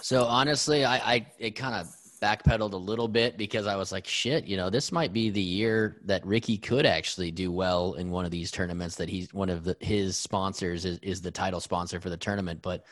So 0.01 0.25
honestly, 0.25 0.85
I, 0.85 0.97
I 0.97 1.27
it 1.39 1.51
kind 1.51 1.75
of 1.75 1.87
backpedaled 2.21 2.73
a 2.73 2.77
little 2.77 3.07
bit 3.07 3.37
because 3.37 3.67
I 3.67 3.75
was 3.75 3.91
like, 3.91 4.07
shit, 4.07 4.45
you 4.45 4.57
know, 4.57 4.69
this 4.69 4.91
might 4.91 5.13
be 5.13 5.29
the 5.29 5.41
year 5.41 6.01
that 6.05 6.25
Rickie 6.25 6.57
could 6.57 6.85
actually 6.85 7.29
do 7.29 7.51
well 7.51 7.93
in 7.93 8.09
one 8.09 8.25
of 8.25 8.31
these 8.31 8.51
tournaments 8.51 8.95
that 8.95 9.09
he's 9.09 9.33
one 9.33 9.49
of 9.49 9.63
the, 9.63 9.77
his 9.79 10.17
sponsors 10.17 10.85
is, 10.85 10.97
is 10.99 11.21
the 11.21 11.31
title 11.31 11.59
sponsor 11.59 11.99
for 11.99 12.09
the 12.09 12.17
tournament. 12.17 12.61
But 12.61 12.85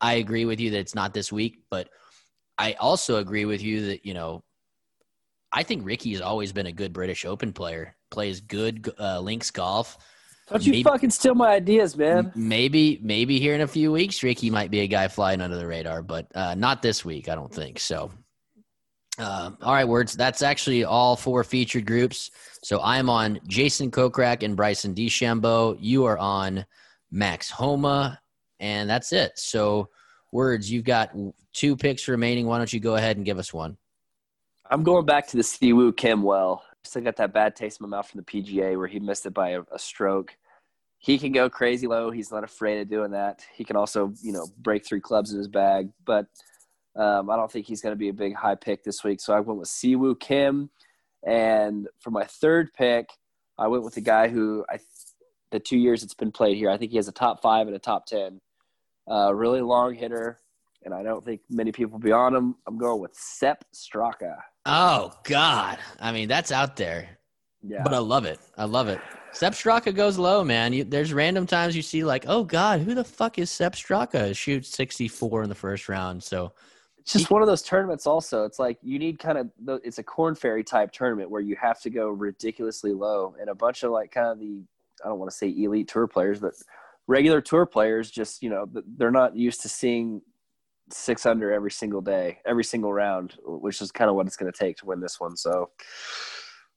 I 0.00 0.14
agree 0.14 0.44
with 0.44 0.60
you 0.60 0.70
that 0.70 0.78
it's 0.78 0.94
not 0.94 1.12
this 1.12 1.32
week, 1.32 1.58
but 1.70 1.88
I 2.56 2.74
also 2.74 3.16
agree 3.16 3.44
with 3.44 3.62
you 3.62 3.86
that, 3.86 4.04
you 4.06 4.14
know, 4.14 4.42
I 5.52 5.62
think 5.62 5.84
Rickie 5.84 6.12
has 6.12 6.20
always 6.20 6.52
been 6.52 6.66
a 6.66 6.72
good 6.72 6.92
British 6.92 7.24
Open 7.24 7.52
player, 7.52 7.96
plays 8.10 8.40
good 8.40 8.92
uh, 8.98 9.20
links 9.20 9.50
golf. 9.50 9.96
Don't 10.48 10.64
you 10.64 10.72
Maybe- 10.72 10.82
fucking 10.84 11.10
steal 11.10 11.34
my 11.34 11.48
ideas, 11.48 11.96
man. 11.96 12.32
Maybe, 12.34 12.98
maybe 13.02 13.38
here 13.38 13.54
in 13.54 13.60
a 13.62 13.66
few 13.66 13.92
weeks, 13.92 14.22
Rickie 14.22 14.50
might 14.50 14.70
be 14.70 14.80
a 14.80 14.86
guy 14.86 15.08
flying 15.08 15.40
under 15.40 15.56
the 15.56 15.66
radar, 15.66 16.02
but 16.02 16.26
uh, 16.34 16.54
not 16.54 16.80
this 16.82 17.04
week. 17.04 17.28
I 17.28 17.34
don't 17.34 17.52
think 17.52 17.78
so. 17.78 18.10
Uh, 19.18 19.50
all 19.62 19.72
right, 19.74 19.86
words. 19.86 20.14
That's 20.14 20.42
actually 20.42 20.84
all 20.84 21.16
four 21.16 21.42
featured 21.44 21.86
groups. 21.86 22.30
So 22.62 22.80
I'm 22.82 23.10
on 23.10 23.40
Jason 23.46 23.90
Kokrak 23.90 24.42
and 24.42 24.56
Bryson 24.56 24.94
DeChambeau. 24.94 25.76
You 25.80 26.04
are 26.04 26.16
on 26.18 26.64
Max 27.10 27.50
Homa, 27.50 28.20
and 28.60 28.88
that's 28.88 29.12
it. 29.12 29.38
So, 29.38 29.88
words. 30.32 30.70
You've 30.70 30.84
got 30.84 31.10
two 31.52 31.76
picks 31.76 32.08
remaining. 32.08 32.46
Why 32.46 32.58
don't 32.58 32.72
you 32.72 32.80
go 32.80 32.96
ahead 32.96 33.16
and 33.16 33.26
give 33.26 33.38
us 33.38 33.52
one? 33.52 33.76
I'm 34.70 34.82
going 34.82 35.06
back 35.06 35.26
to 35.28 35.36
the 35.36 35.42
Si 35.42 35.72
Woo 35.72 35.92
Kim 35.92 36.22
well. 36.22 36.62
Still 36.84 37.02
got 37.02 37.16
that 37.16 37.32
bad 37.32 37.56
taste 37.56 37.80
in 37.80 37.88
my 37.88 37.96
mouth 37.96 38.08
from 38.08 38.20
the 38.20 38.24
PGA 38.24 38.76
where 38.76 38.86
he 38.86 39.00
missed 39.00 39.26
it 39.26 39.34
by 39.34 39.50
a, 39.50 39.62
a 39.72 39.78
stroke. 39.78 40.36
He 40.98 41.18
can 41.18 41.32
go 41.32 41.48
crazy 41.48 41.86
low. 41.86 42.10
He's 42.10 42.30
not 42.30 42.44
afraid 42.44 42.80
of 42.80 42.88
doing 42.88 43.12
that. 43.12 43.44
He 43.54 43.64
can 43.64 43.76
also, 43.76 44.12
you 44.22 44.32
know, 44.32 44.46
break 44.58 44.84
three 44.84 45.00
clubs 45.00 45.32
in 45.32 45.38
his 45.38 45.48
bag. 45.48 45.90
But 46.04 46.26
um, 46.96 47.30
I 47.30 47.36
don't 47.36 47.50
think 47.50 47.66
he's 47.66 47.80
going 47.80 47.92
to 47.92 47.98
be 47.98 48.08
a 48.08 48.12
big 48.12 48.34
high 48.34 48.56
pick 48.56 48.82
this 48.84 49.04
week. 49.04 49.20
So 49.20 49.32
I 49.32 49.40
went 49.40 49.60
with 49.60 49.68
Si 49.68 49.96
Woo 49.96 50.14
Kim. 50.14 50.70
And 51.26 51.88
for 52.00 52.10
my 52.10 52.24
third 52.24 52.72
pick, 52.74 53.10
I 53.58 53.68
went 53.68 53.84
with 53.84 53.94
the 53.94 54.00
guy 54.00 54.28
who 54.28 54.64
I, 54.68 54.78
the 55.50 55.60
two 55.60 55.78
years 55.78 56.02
it's 56.02 56.14
been 56.14 56.32
played 56.32 56.56
here, 56.56 56.70
I 56.70 56.76
think 56.76 56.90
he 56.90 56.96
has 56.96 57.08
a 57.08 57.12
top 57.12 57.42
five 57.42 57.66
and 57.66 57.76
a 57.76 57.80
top 57.80 58.06
ten. 58.06 58.40
Uh, 59.10 59.34
really 59.34 59.60
long 59.60 59.94
hitter, 59.94 60.38
and 60.84 60.92
I 60.92 61.02
don't 61.02 61.24
think 61.24 61.40
many 61.48 61.72
people 61.72 61.92
will 61.92 61.98
be 61.98 62.12
on 62.12 62.34
him. 62.34 62.56
I'm 62.66 62.78
going 62.78 63.00
with 63.00 63.14
Sepp 63.14 63.64
Straka. 63.74 64.36
Oh 64.66 65.12
God! 65.24 65.78
I 66.00 66.12
mean, 66.12 66.28
that's 66.28 66.52
out 66.52 66.76
there. 66.76 67.08
Yeah, 67.62 67.82
But 67.82 67.94
I 67.94 67.98
love 67.98 68.24
it. 68.24 68.38
I 68.56 68.64
love 68.64 68.88
it. 68.88 69.00
Sepp 69.32 69.52
Straka 69.52 69.94
goes 69.94 70.16
low, 70.16 70.44
man. 70.44 70.72
You, 70.72 70.84
there's 70.84 71.12
random 71.12 71.46
times 71.46 71.74
you 71.74 71.82
see 71.82 72.04
like, 72.04 72.24
oh 72.28 72.44
God, 72.44 72.80
who 72.80 72.94
the 72.94 73.04
fuck 73.04 73.38
is 73.38 73.50
Sepp 73.50 73.74
Straka? 73.74 74.34
Shoots 74.36 74.68
64 74.70 75.42
in 75.42 75.48
the 75.48 75.54
first 75.54 75.88
round. 75.88 76.22
So 76.22 76.52
it's 76.98 77.12
just 77.12 77.30
one 77.30 77.42
of 77.42 77.48
those 77.48 77.62
tournaments. 77.62 78.06
Also, 78.06 78.44
it's 78.44 78.58
like 78.58 78.78
you 78.82 78.98
need 78.98 79.18
kind 79.18 79.38
of 79.38 79.50
it's 79.82 79.98
a 79.98 80.02
Korn 80.02 80.34
Ferry 80.34 80.62
type 80.62 80.92
tournament 80.92 81.30
where 81.30 81.40
you 81.40 81.56
have 81.56 81.80
to 81.80 81.90
go 81.90 82.10
ridiculously 82.10 82.92
low, 82.92 83.34
and 83.40 83.48
a 83.48 83.54
bunch 83.54 83.82
of 83.82 83.90
like 83.90 84.12
kind 84.12 84.28
of 84.28 84.38
the 84.38 84.62
I 85.04 85.08
don't 85.08 85.18
want 85.18 85.30
to 85.30 85.36
say 85.36 85.48
elite 85.48 85.88
tour 85.88 86.06
players, 86.06 86.38
but 86.38 86.54
regular 87.08 87.40
tour 87.40 87.66
players 87.66 88.10
just 88.10 88.42
you 88.42 88.50
know 88.50 88.68
they're 88.96 89.10
not 89.10 89.34
used 89.34 89.62
to 89.62 89.68
seeing 89.68 90.22
six 90.90 91.26
under 91.26 91.52
every 91.52 91.70
single 91.70 92.00
day, 92.00 92.38
every 92.46 92.64
single 92.64 92.92
round, 92.92 93.34
which 93.44 93.82
is 93.82 93.90
kind 93.90 94.08
of 94.08 94.14
what 94.14 94.26
it's 94.26 94.36
going 94.36 94.50
to 94.50 94.56
take 94.56 94.76
to 94.78 94.86
win 94.86 95.00
this 95.00 95.18
one. 95.18 95.36
So. 95.36 95.70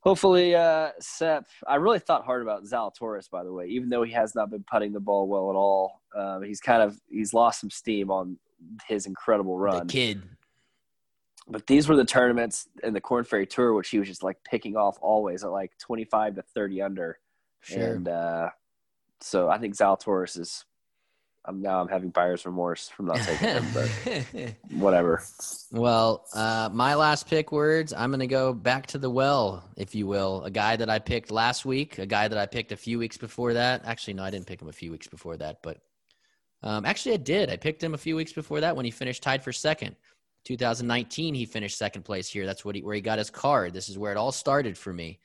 Hopefully, 0.04 0.56
uh, 0.56 0.90
Sepp. 1.00 1.46
I 1.68 1.76
really 1.76 2.00
thought 2.00 2.26
hard 2.26 2.42
about 2.42 2.64
Zalatoris, 2.64 3.30
by 3.30 3.44
the 3.44 3.54
way, 3.54 3.68
even 3.68 3.88
though 3.88 4.02
he 4.02 4.12
has 4.14 4.34
not 4.34 4.50
been 4.50 4.64
putting 4.64 4.94
the 4.94 5.00
ball 5.00 5.28
well 5.28 5.52
at 5.52 5.56
all. 5.56 6.02
Um, 6.18 6.42
he's 6.42 6.60
kind 6.60 6.82
of 6.82 7.00
he's 7.08 7.36
lost 7.36 7.62
some 7.62 7.70
steam 7.70 8.10
on 8.10 8.40
his 8.88 9.06
incredible 9.06 9.58
the 9.58 9.64
run. 9.64 9.88
kid, 9.88 10.24
But 11.48 11.68
these 11.68 11.88
were 11.88 11.96
the 11.96 12.04
tournaments 12.04 12.68
in 12.84 12.96
the 12.96 13.00
Korn 13.00 13.26
Ferry 13.26 13.46
Tour, 13.46 13.74
which 13.74 13.90
he 13.90 14.00
was 14.00 14.08
just 14.08 14.24
like 14.24 14.44
picking 14.44 14.76
off 14.76 14.98
always 15.02 15.44
at 15.44 15.52
like 15.52 15.78
25 15.78 16.34
to 16.38 16.42
30 16.42 16.82
under. 16.82 17.20
sure. 17.62 17.94
And 17.94 18.08
uh, 18.08 18.50
so 19.22 19.50
I 19.50 19.58
think 19.58 19.76
Zalatoris 19.76 20.40
is 20.40 20.66
I'm 21.44 21.62
now 21.62 21.82
I'm 21.82 21.88
having 21.88 22.10
buyer's 22.10 22.46
remorse 22.46 22.90
from 22.90 23.08
not 23.08 23.18
taking 23.18 23.48
him, 23.48 23.66
but 23.74 24.56
whatever. 24.72 25.24
well, 25.72 26.26
uh, 26.36 26.70
my 26.72 26.94
last 26.94 27.28
pick 27.28 27.52
words. 27.52 27.94
I'm 27.94 28.12
gonna 28.12 28.28
go 28.28 28.54
back 28.54 28.86
to 28.88 29.00
the 29.00 29.10
well, 29.10 29.68
if 29.76 29.96
you 29.96 30.06
will. 30.06 30.44
A 30.44 30.52
guy 30.52 30.76
that 30.76 30.90
I 30.90 31.00
picked 31.00 31.32
last 31.32 31.66
week, 31.66 31.98
a 31.98 32.06
guy 32.06 32.28
that 32.28 32.38
I 32.38 32.46
picked 32.46 32.72
a 32.72 32.78
few 32.78 33.00
weeks 33.00 33.18
before 33.18 33.54
that. 33.54 33.86
Actually, 33.86 34.14
no, 34.16 34.24
I 34.24 34.30
didn't 34.30 34.46
pick 34.46 34.62
him 34.62 34.70
a 34.70 34.74
few 34.74 34.92
weeks 34.92 35.08
before 35.08 35.36
that, 35.38 35.64
but 35.64 35.80
um, 36.62 36.86
actually, 36.86 37.16
I 37.16 37.18
did. 37.18 37.50
I 37.50 37.58
picked 37.58 37.84
him 37.84 37.96
a 37.96 37.98
few 37.98 38.16
weeks 38.16 38.34
before 38.34 38.62
that 38.62 38.76
when 38.76 38.86
he 38.86 38.92
finished 38.92 39.24
tied 39.24 39.44
for 39.44 39.52
second. 39.52 39.96
2019, 40.46 41.34
he 41.34 41.46
finished 41.46 41.78
second 41.78 42.04
place 42.04 42.28
here. 42.28 42.46
That's 42.46 42.66
what 42.66 42.76
he, 42.76 42.82
where 42.82 42.96
he 42.96 43.02
got 43.02 43.20
his 43.20 43.30
card. 43.30 43.74
This 43.74 43.90
is 43.90 43.98
where 43.98 44.12
it 44.12 44.18
all 44.18 44.32
started 44.32 44.78
for 44.78 44.94
me. 44.94 45.20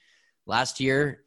Last 0.46 0.80
year, 0.80 1.24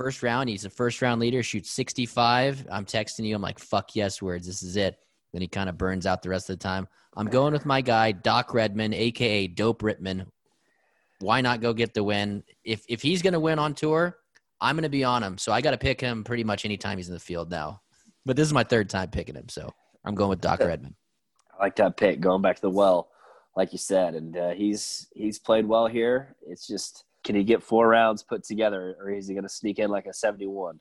first 0.00 0.22
round, 0.22 0.48
he's 0.48 0.64
a 0.64 0.70
first 0.70 1.02
round 1.02 1.20
leader, 1.20 1.42
shoots 1.42 1.70
65. 1.72 2.66
I'm 2.72 2.86
texting 2.86 3.26
you. 3.26 3.36
I'm 3.36 3.42
like, 3.42 3.58
fuck 3.58 3.94
yes, 3.94 4.22
words. 4.22 4.46
This 4.46 4.62
is 4.62 4.76
it. 4.76 4.96
Then 5.34 5.42
he 5.42 5.48
kind 5.48 5.68
of 5.68 5.76
burns 5.76 6.06
out 6.06 6.22
the 6.22 6.30
rest 6.30 6.48
of 6.48 6.58
the 6.58 6.62
time. 6.62 6.88
I'm 7.18 7.26
going 7.26 7.52
with 7.52 7.66
my 7.66 7.82
guy, 7.82 8.12
Doc 8.12 8.54
Redman, 8.54 8.94
aka 8.94 9.46
Dope 9.46 9.82
Rittman. 9.82 10.26
Why 11.18 11.42
not 11.42 11.60
go 11.60 11.74
get 11.74 11.92
the 11.92 12.02
win? 12.02 12.42
If 12.64 12.82
if 12.88 13.02
he's 13.02 13.20
gonna 13.20 13.38
win 13.38 13.58
on 13.58 13.74
tour, 13.74 14.16
I'm 14.58 14.74
gonna 14.74 14.88
be 14.88 15.04
on 15.04 15.22
him. 15.22 15.36
So 15.36 15.52
I 15.52 15.60
gotta 15.60 15.76
pick 15.76 16.00
him 16.00 16.24
pretty 16.24 16.44
much 16.44 16.64
anytime 16.64 16.96
he's 16.96 17.08
in 17.08 17.14
the 17.14 17.20
field 17.20 17.50
now. 17.50 17.82
But 18.24 18.36
this 18.36 18.46
is 18.46 18.54
my 18.54 18.64
third 18.64 18.88
time 18.88 19.10
picking 19.10 19.34
him, 19.34 19.50
so 19.50 19.70
I'm 20.04 20.14
going 20.14 20.30
with 20.30 20.40
Doc 20.40 20.60
Redman. 20.60 20.94
I 21.52 21.64
like 21.64 21.76
that 21.76 21.98
pick 21.98 22.20
going 22.20 22.40
back 22.40 22.56
to 22.56 22.62
the 22.62 22.70
well, 22.70 23.10
like 23.54 23.72
you 23.72 23.78
said, 23.78 24.14
and 24.14 24.34
uh, 24.36 24.50
he's 24.50 25.08
he's 25.14 25.38
played 25.38 25.66
well 25.66 25.88
here. 25.88 26.36
It's 26.46 26.66
just 26.66 27.04
can 27.30 27.38
he 27.38 27.44
get 27.44 27.62
four 27.62 27.86
rounds 27.86 28.24
put 28.24 28.42
together, 28.42 28.96
or 28.98 29.08
is 29.08 29.28
he 29.28 29.34
going 29.34 29.44
to 29.44 29.48
sneak 29.48 29.78
in 29.78 29.88
like 29.88 30.06
a 30.06 30.12
71? 30.12 30.80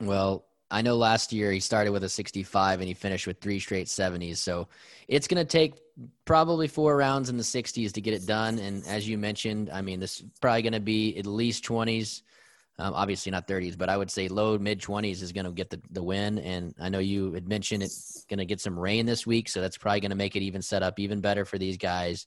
Well, 0.00 0.46
I 0.70 0.80
know 0.80 0.96
last 0.96 1.30
year 1.30 1.52
he 1.52 1.60
started 1.60 1.90
with 1.90 2.04
a 2.04 2.08
65 2.08 2.80
and 2.80 2.88
he 2.88 2.94
finished 2.94 3.26
with 3.26 3.38
three 3.38 3.60
straight 3.60 3.86
70s. 3.86 4.38
So 4.38 4.68
it's 5.08 5.28
going 5.28 5.44
to 5.44 5.50
take 5.50 5.74
probably 6.24 6.68
four 6.68 6.96
rounds 6.96 7.28
in 7.28 7.36
the 7.36 7.42
60s 7.42 7.92
to 7.92 8.00
get 8.00 8.14
it 8.14 8.24
done. 8.24 8.58
And 8.60 8.82
as 8.86 9.06
you 9.06 9.18
mentioned, 9.18 9.68
I 9.70 9.82
mean, 9.82 10.00
this 10.00 10.20
is 10.20 10.26
probably 10.40 10.62
going 10.62 10.72
to 10.72 10.80
be 10.80 11.18
at 11.18 11.26
least 11.26 11.66
20s. 11.66 12.22
Um, 12.78 12.94
obviously 12.94 13.30
not 13.30 13.46
30s, 13.46 13.76
but 13.76 13.90
I 13.90 13.98
would 13.98 14.10
say 14.10 14.28
low 14.28 14.56
mid 14.56 14.80
20s 14.80 15.20
is 15.20 15.32
going 15.32 15.44
to 15.44 15.52
get 15.52 15.68
the, 15.68 15.82
the 15.90 16.02
win. 16.02 16.38
And 16.38 16.74
I 16.80 16.88
know 16.88 16.98
you 16.98 17.34
had 17.34 17.46
mentioned 17.46 17.82
it's 17.82 18.24
going 18.30 18.38
to 18.38 18.46
get 18.46 18.58
some 18.58 18.78
rain 18.78 19.04
this 19.04 19.26
week, 19.26 19.50
so 19.50 19.60
that's 19.60 19.76
probably 19.76 20.00
going 20.00 20.12
to 20.12 20.16
make 20.16 20.34
it 20.34 20.40
even 20.40 20.62
set 20.62 20.82
up 20.82 20.98
even 20.98 21.20
better 21.20 21.44
for 21.44 21.58
these 21.58 21.76
guys. 21.76 22.26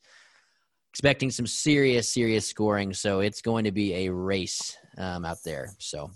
Expecting 0.95 1.29
some 1.29 1.45
serious, 1.45 2.07
serious 2.07 2.47
scoring, 2.47 2.93
so 2.93 3.19
it's 3.19 3.41
going 3.41 3.65
to 3.65 3.71
be 3.73 4.05
a 4.05 4.09
race 4.13 4.77
um, 4.97 5.25
out 5.25 5.39
there. 5.43 5.75
So 5.77 6.09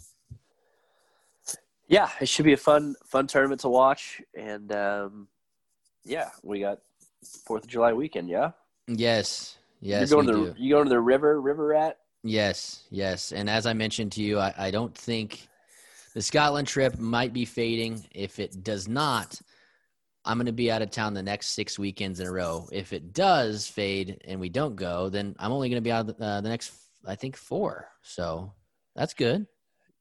Yeah, 1.89 2.09
it 2.21 2.29
should 2.29 2.45
be 2.45 2.53
a 2.53 2.57
fun 2.57 2.95
fun 3.03 3.27
tournament 3.27 3.59
to 3.59 3.67
watch, 3.67 4.21
and 4.37 4.71
um, 4.71 5.27
yeah, 6.05 6.29
we 6.43 6.61
got 6.61 6.79
Fourth 7.45 7.65
of 7.65 7.69
July 7.69 7.91
weekend. 7.91 8.29
Yeah, 8.29 8.51
yes, 8.87 9.57
yes, 9.81 10.09
you're 10.09 10.23
going 10.23 10.27
to 10.27 10.45
do. 10.45 10.53
the 10.53 10.61
you 10.61 10.73
going 10.75 10.85
to 10.85 10.89
the 10.89 11.01
river 11.01 11.41
river 11.41 11.67
rat. 11.67 11.97
Yes, 12.23 12.85
yes. 12.89 13.33
And 13.33 13.49
as 13.49 13.65
I 13.65 13.73
mentioned 13.73 14.13
to 14.13 14.23
you, 14.23 14.39
I, 14.39 14.53
I 14.57 14.71
don't 14.71 14.97
think 14.97 15.49
the 16.13 16.21
Scotland 16.21 16.69
trip 16.69 16.97
might 16.97 17.33
be 17.33 17.43
fading. 17.43 18.05
If 18.15 18.39
it 18.39 18.63
does 18.63 18.87
not, 18.87 19.41
I'm 20.25 20.37
going 20.37 20.45
to 20.47 20.51
be 20.51 20.71
out 20.71 20.81
of 20.81 20.91
town 20.91 21.13
the 21.13 21.23
next 21.23 21.49
six 21.49 21.79
weekends 21.79 22.19
in 22.19 22.27
a 22.27 22.31
row. 22.31 22.67
If 22.71 22.93
it 22.93 23.13
does 23.13 23.67
fade 23.67 24.21
and 24.25 24.39
we 24.39 24.49
don't 24.49 24.75
go, 24.75 25.09
then 25.09 25.35
I'm 25.39 25.51
only 25.51 25.69
going 25.69 25.81
to 25.81 25.87
be 25.87 25.91
out 25.91 26.09
uh, 26.09 26.41
the 26.41 26.49
next, 26.49 26.73
I 27.05 27.15
think, 27.15 27.35
four. 27.35 27.89
So 28.01 28.53
that's 28.95 29.13
good. 29.13 29.47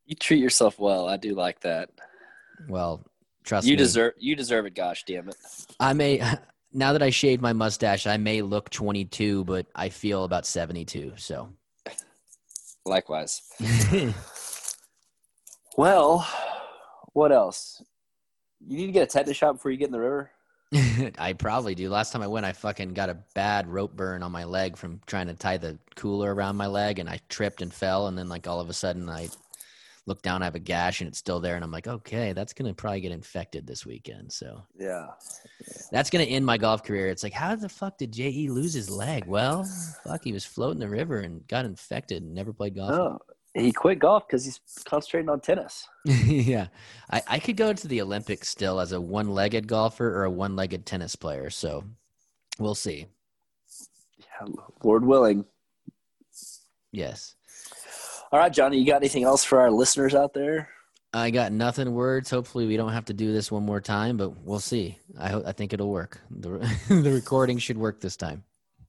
You 0.06 0.16
treat 0.16 0.40
yourself 0.40 0.78
well. 0.78 1.08
I 1.08 1.16
do 1.16 1.34
like 1.34 1.60
that. 1.60 1.90
Well, 2.68 3.04
trust 3.44 3.66
you 3.66 3.72
me. 3.72 3.76
deserve 3.76 4.14
you 4.18 4.34
deserve 4.34 4.66
it. 4.66 4.74
Gosh 4.74 5.04
damn 5.04 5.28
it. 5.28 5.36
I 5.78 5.92
may, 5.92 6.20
now 6.72 6.92
that 6.92 7.02
I 7.02 7.10
shaved 7.10 7.42
my 7.42 7.52
mustache, 7.52 8.06
I 8.06 8.16
may 8.16 8.42
look 8.42 8.70
22, 8.70 9.44
but 9.44 9.66
I 9.74 9.88
feel 9.88 10.24
about 10.24 10.46
72. 10.46 11.12
So. 11.16 11.50
Likewise. 12.84 13.42
Well, 15.78 16.26
what 17.12 17.30
else? 17.30 17.80
You 18.66 18.76
need 18.76 18.86
to 18.86 18.92
get 18.92 19.02
a 19.04 19.06
tetanus 19.06 19.36
shot 19.36 19.52
before 19.54 19.70
you 19.70 19.76
get 19.76 19.86
in 19.86 19.92
the 19.92 20.00
river. 20.00 20.30
I 21.18 21.32
probably 21.32 21.74
do. 21.74 21.88
Last 21.88 22.12
time 22.12 22.22
I 22.22 22.26
went, 22.26 22.44
I 22.44 22.52
fucking 22.52 22.92
got 22.92 23.08
a 23.08 23.16
bad 23.34 23.66
rope 23.68 23.96
burn 23.96 24.22
on 24.22 24.32
my 24.32 24.44
leg 24.44 24.76
from 24.76 25.00
trying 25.06 25.28
to 25.28 25.34
tie 25.34 25.56
the 25.56 25.78
cooler 25.96 26.34
around 26.34 26.56
my 26.56 26.66
leg, 26.66 26.98
and 26.98 27.08
I 27.08 27.20
tripped 27.28 27.62
and 27.62 27.72
fell. 27.72 28.06
And 28.08 28.18
then, 28.18 28.28
like 28.28 28.46
all 28.46 28.60
of 28.60 28.68
a 28.68 28.74
sudden, 28.74 29.08
I 29.08 29.28
look 30.04 30.20
down, 30.22 30.42
I 30.42 30.46
have 30.46 30.54
a 30.54 30.58
gash, 30.60 31.00
and 31.00 31.08
it's 31.08 31.18
still 31.18 31.38
there. 31.40 31.54
And 31.54 31.64
I'm 31.64 31.70
like, 31.70 31.86
okay, 31.86 32.32
that's 32.32 32.52
gonna 32.52 32.74
probably 32.74 33.00
get 33.00 33.12
infected 33.12 33.66
this 33.66 33.84
weekend. 33.86 34.32
So 34.32 34.62
Yeah. 34.78 35.06
that's 35.90 36.10
gonna 36.10 36.24
end 36.24 36.44
my 36.44 36.56
golf 36.58 36.82
career. 36.82 37.08
It's 37.08 37.22
like, 37.22 37.34
how 37.34 37.54
the 37.56 37.68
fuck 37.68 37.98
did 37.98 38.12
Je 38.12 38.48
lose 38.48 38.72
his 38.74 38.90
leg? 38.90 39.24
Well, 39.26 39.64
fuck, 40.04 40.24
he 40.24 40.32
was 40.32 40.44
floating 40.44 40.80
the 40.80 40.88
river 40.88 41.18
and 41.20 41.46
got 41.46 41.64
infected 41.66 42.22
and 42.22 42.34
never 42.34 42.52
played 42.52 42.74
golf. 42.74 42.92
Oh, 42.92 43.18
he 43.58 43.72
quit 43.72 43.98
golf 43.98 44.26
because 44.26 44.44
he's 44.44 44.60
concentrating 44.84 45.28
on 45.28 45.40
tennis. 45.40 45.88
yeah, 46.04 46.68
I, 47.10 47.22
I 47.26 47.38
could 47.38 47.56
go 47.56 47.72
to 47.72 47.88
the 47.88 48.00
Olympics 48.00 48.48
still 48.48 48.80
as 48.80 48.92
a 48.92 49.00
one-legged 49.00 49.66
golfer 49.66 50.08
or 50.16 50.24
a 50.24 50.30
one-legged 50.30 50.86
tennis 50.86 51.16
player. 51.16 51.50
So 51.50 51.84
we'll 52.58 52.74
see. 52.74 53.06
Yeah, 54.18 54.48
Lord 54.82 55.04
willing. 55.04 55.44
Yes. 56.92 57.34
All 58.30 58.38
right, 58.38 58.52
Johnny, 58.52 58.78
you 58.78 58.86
got 58.86 58.96
anything 58.96 59.24
else 59.24 59.44
for 59.44 59.60
our 59.60 59.70
listeners 59.70 60.14
out 60.14 60.34
there? 60.34 60.68
I 61.14 61.30
got 61.30 61.52
nothing 61.52 61.94
words. 61.94 62.30
Hopefully, 62.30 62.66
we 62.66 62.76
don't 62.76 62.92
have 62.92 63.06
to 63.06 63.14
do 63.14 63.32
this 63.32 63.50
one 63.50 63.64
more 63.64 63.80
time, 63.80 64.18
but 64.18 64.30
we'll 64.44 64.60
see. 64.60 64.98
I 65.18 65.30
hope 65.30 65.44
I 65.46 65.52
think 65.52 65.72
it'll 65.72 65.90
work. 65.90 66.20
The, 66.30 66.50
the 66.88 67.10
recording 67.10 67.58
should 67.58 67.78
work 67.78 68.00
this 68.00 68.16
time. 68.16 68.44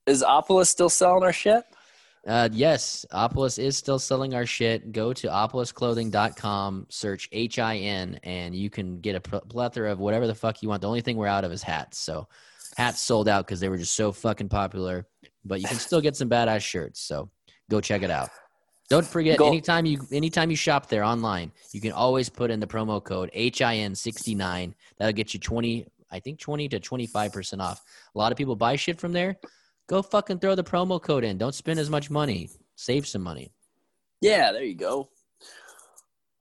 Is 0.06 0.24
Opolis 0.24 0.68
still 0.68 0.90
selling 0.90 1.24
our 1.24 1.32
shit? 1.32 1.64
Uh, 2.28 2.50
yes, 2.52 3.06
Opolis 3.12 3.58
is 3.58 3.78
still 3.78 3.98
selling 3.98 4.34
our 4.34 4.46
shit. 4.46 4.92
Go 4.92 5.14
to 5.14 5.28
opolisclothing.com, 5.28 6.88
search 6.90 7.30
H 7.32 7.60
I 7.60 7.78
N, 7.78 8.20
and 8.24 8.54
you 8.54 8.70
can 8.70 9.00
get 9.00 9.16
a 9.16 9.22
plethora 9.22 9.92
of 9.92 10.00
whatever 10.00 10.28
the 10.28 10.36
fuck 10.36 10.62
you 10.62 10.70
want. 10.70 10.82
The 10.82 10.88
only 10.88 11.02
thing 11.02 11.18
we're 11.18 11.28
out 11.28 11.46
of 11.46 11.52
is 11.52 11.64
hats. 11.64 11.98
So 11.98 12.28
hats 12.76 13.00
sold 13.02 13.28
out 13.30 13.46
because 13.46 13.60
they 13.60 13.70
were 13.70 13.78
just 13.78 13.96
so 13.96 14.12
fucking 14.12 14.50
popular, 14.50 15.08
but 15.46 15.62
you 15.62 15.68
can 15.68 15.78
still 15.78 16.02
get 16.02 16.16
some 16.16 16.30
badass 16.30 16.62
shirts. 16.62 17.00
So 17.00 17.30
go 17.70 17.80
check 17.80 18.04
it 18.04 18.12
out. 18.12 18.30
Don't 18.90 19.06
forget, 19.06 19.38
Go- 19.38 19.48
anytime 19.48 19.86
you 19.86 20.02
anytime 20.12 20.50
you 20.50 20.56
shop 20.56 20.90
there 20.90 21.04
online, 21.04 21.52
you 21.72 21.80
can 21.80 21.92
always 21.92 22.28
put 22.28 22.50
in 22.52 22.60
the 22.60 22.68
promo 22.68 23.02
code 23.04 23.30
HIN69. 23.36 24.74
That'll 24.98 25.14
get 25.14 25.34
you 25.34 25.40
20, 25.40 25.86
I 26.12 26.20
think 26.20 26.40
20 26.40 26.68
to 26.70 26.80
25% 26.80 27.62
off. 27.62 27.84
A 28.14 28.18
lot 28.18 28.32
of 28.32 28.38
people 28.38 28.56
buy 28.56 28.76
shit 28.76 29.00
from 29.00 29.14
there. 29.14 29.38
Go 29.90 30.04
fucking 30.04 30.38
throw 30.38 30.54
the 30.54 30.64
promo 30.64 31.02
code 31.02 31.24
in. 31.24 31.40
Don't 31.40 31.56
spend 31.56 31.80
as 31.80 31.90
much 31.90 32.12
money. 32.12 32.52
Save 32.76 33.08
some 33.08 33.24
money. 33.24 33.52
Yeah, 34.22 34.52
there 34.52 34.64
you 34.64 34.76
go. 34.76 35.10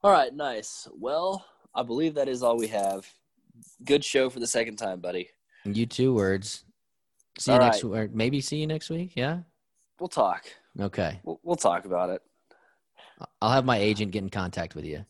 All 0.03 0.11
right, 0.11 0.31
nice. 0.31 0.87
Well, 0.93 1.43
I 1.73 1.81
believe 1.81 2.13
that 2.13 2.29
is 2.29 2.43
all 2.43 2.57
we 2.57 2.67
have. 2.67 3.11
Good 3.83 4.05
show 4.05 4.29
for 4.29 4.39
the 4.39 4.45
second 4.45 4.75
time, 4.75 4.99
buddy. 4.99 5.29
You 5.65 5.87
two 5.87 6.13
words. 6.13 6.63
See 7.39 7.51
you 7.51 7.57
All 7.57 7.63
next 7.63 7.83
right. 7.83 8.01
or 8.01 8.09
maybe 8.13 8.39
see 8.39 8.57
you 8.57 8.67
next 8.67 8.91
week. 8.91 9.13
Yeah. 9.15 9.39
We'll 9.99 10.09
talk. 10.09 10.45
Okay. 10.79 11.19
We'll, 11.23 11.39
we'll 11.41 11.55
talk 11.55 11.85
about 11.85 12.11
it. 12.11 12.21
I'll 13.41 13.51
have 13.51 13.65
my 13.65 13.77
agent 13.77 14.11
get 14.11 14.21
in 14.21 14.29
contact 14.29 14.75
with 14.75 14.85
you. 14.85 15.05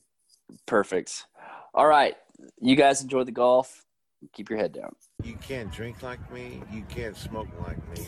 Perfect. 0.66 1.26
All 1.74 1.88
right. 1.88 2.16
You 2.62 2.78
guys 2.78 3.02
enjoy 3.02 3.26
the 3.26 3.32
golf. 3.34 3.84
Keep 4.32 4.50
your 4.50 4.60
head 4.60 4.72
down. 4.72 4.96
You 5.24 5.36
can't 5.36 5.72
drink 5.72 6.02
like 6.04 6.32
me. 6.32 6.62
You 6.72 6.84
can't 6.90 7.18
smoke 7.18 7.50
like 7.68 7.78
me. 7.98 8.08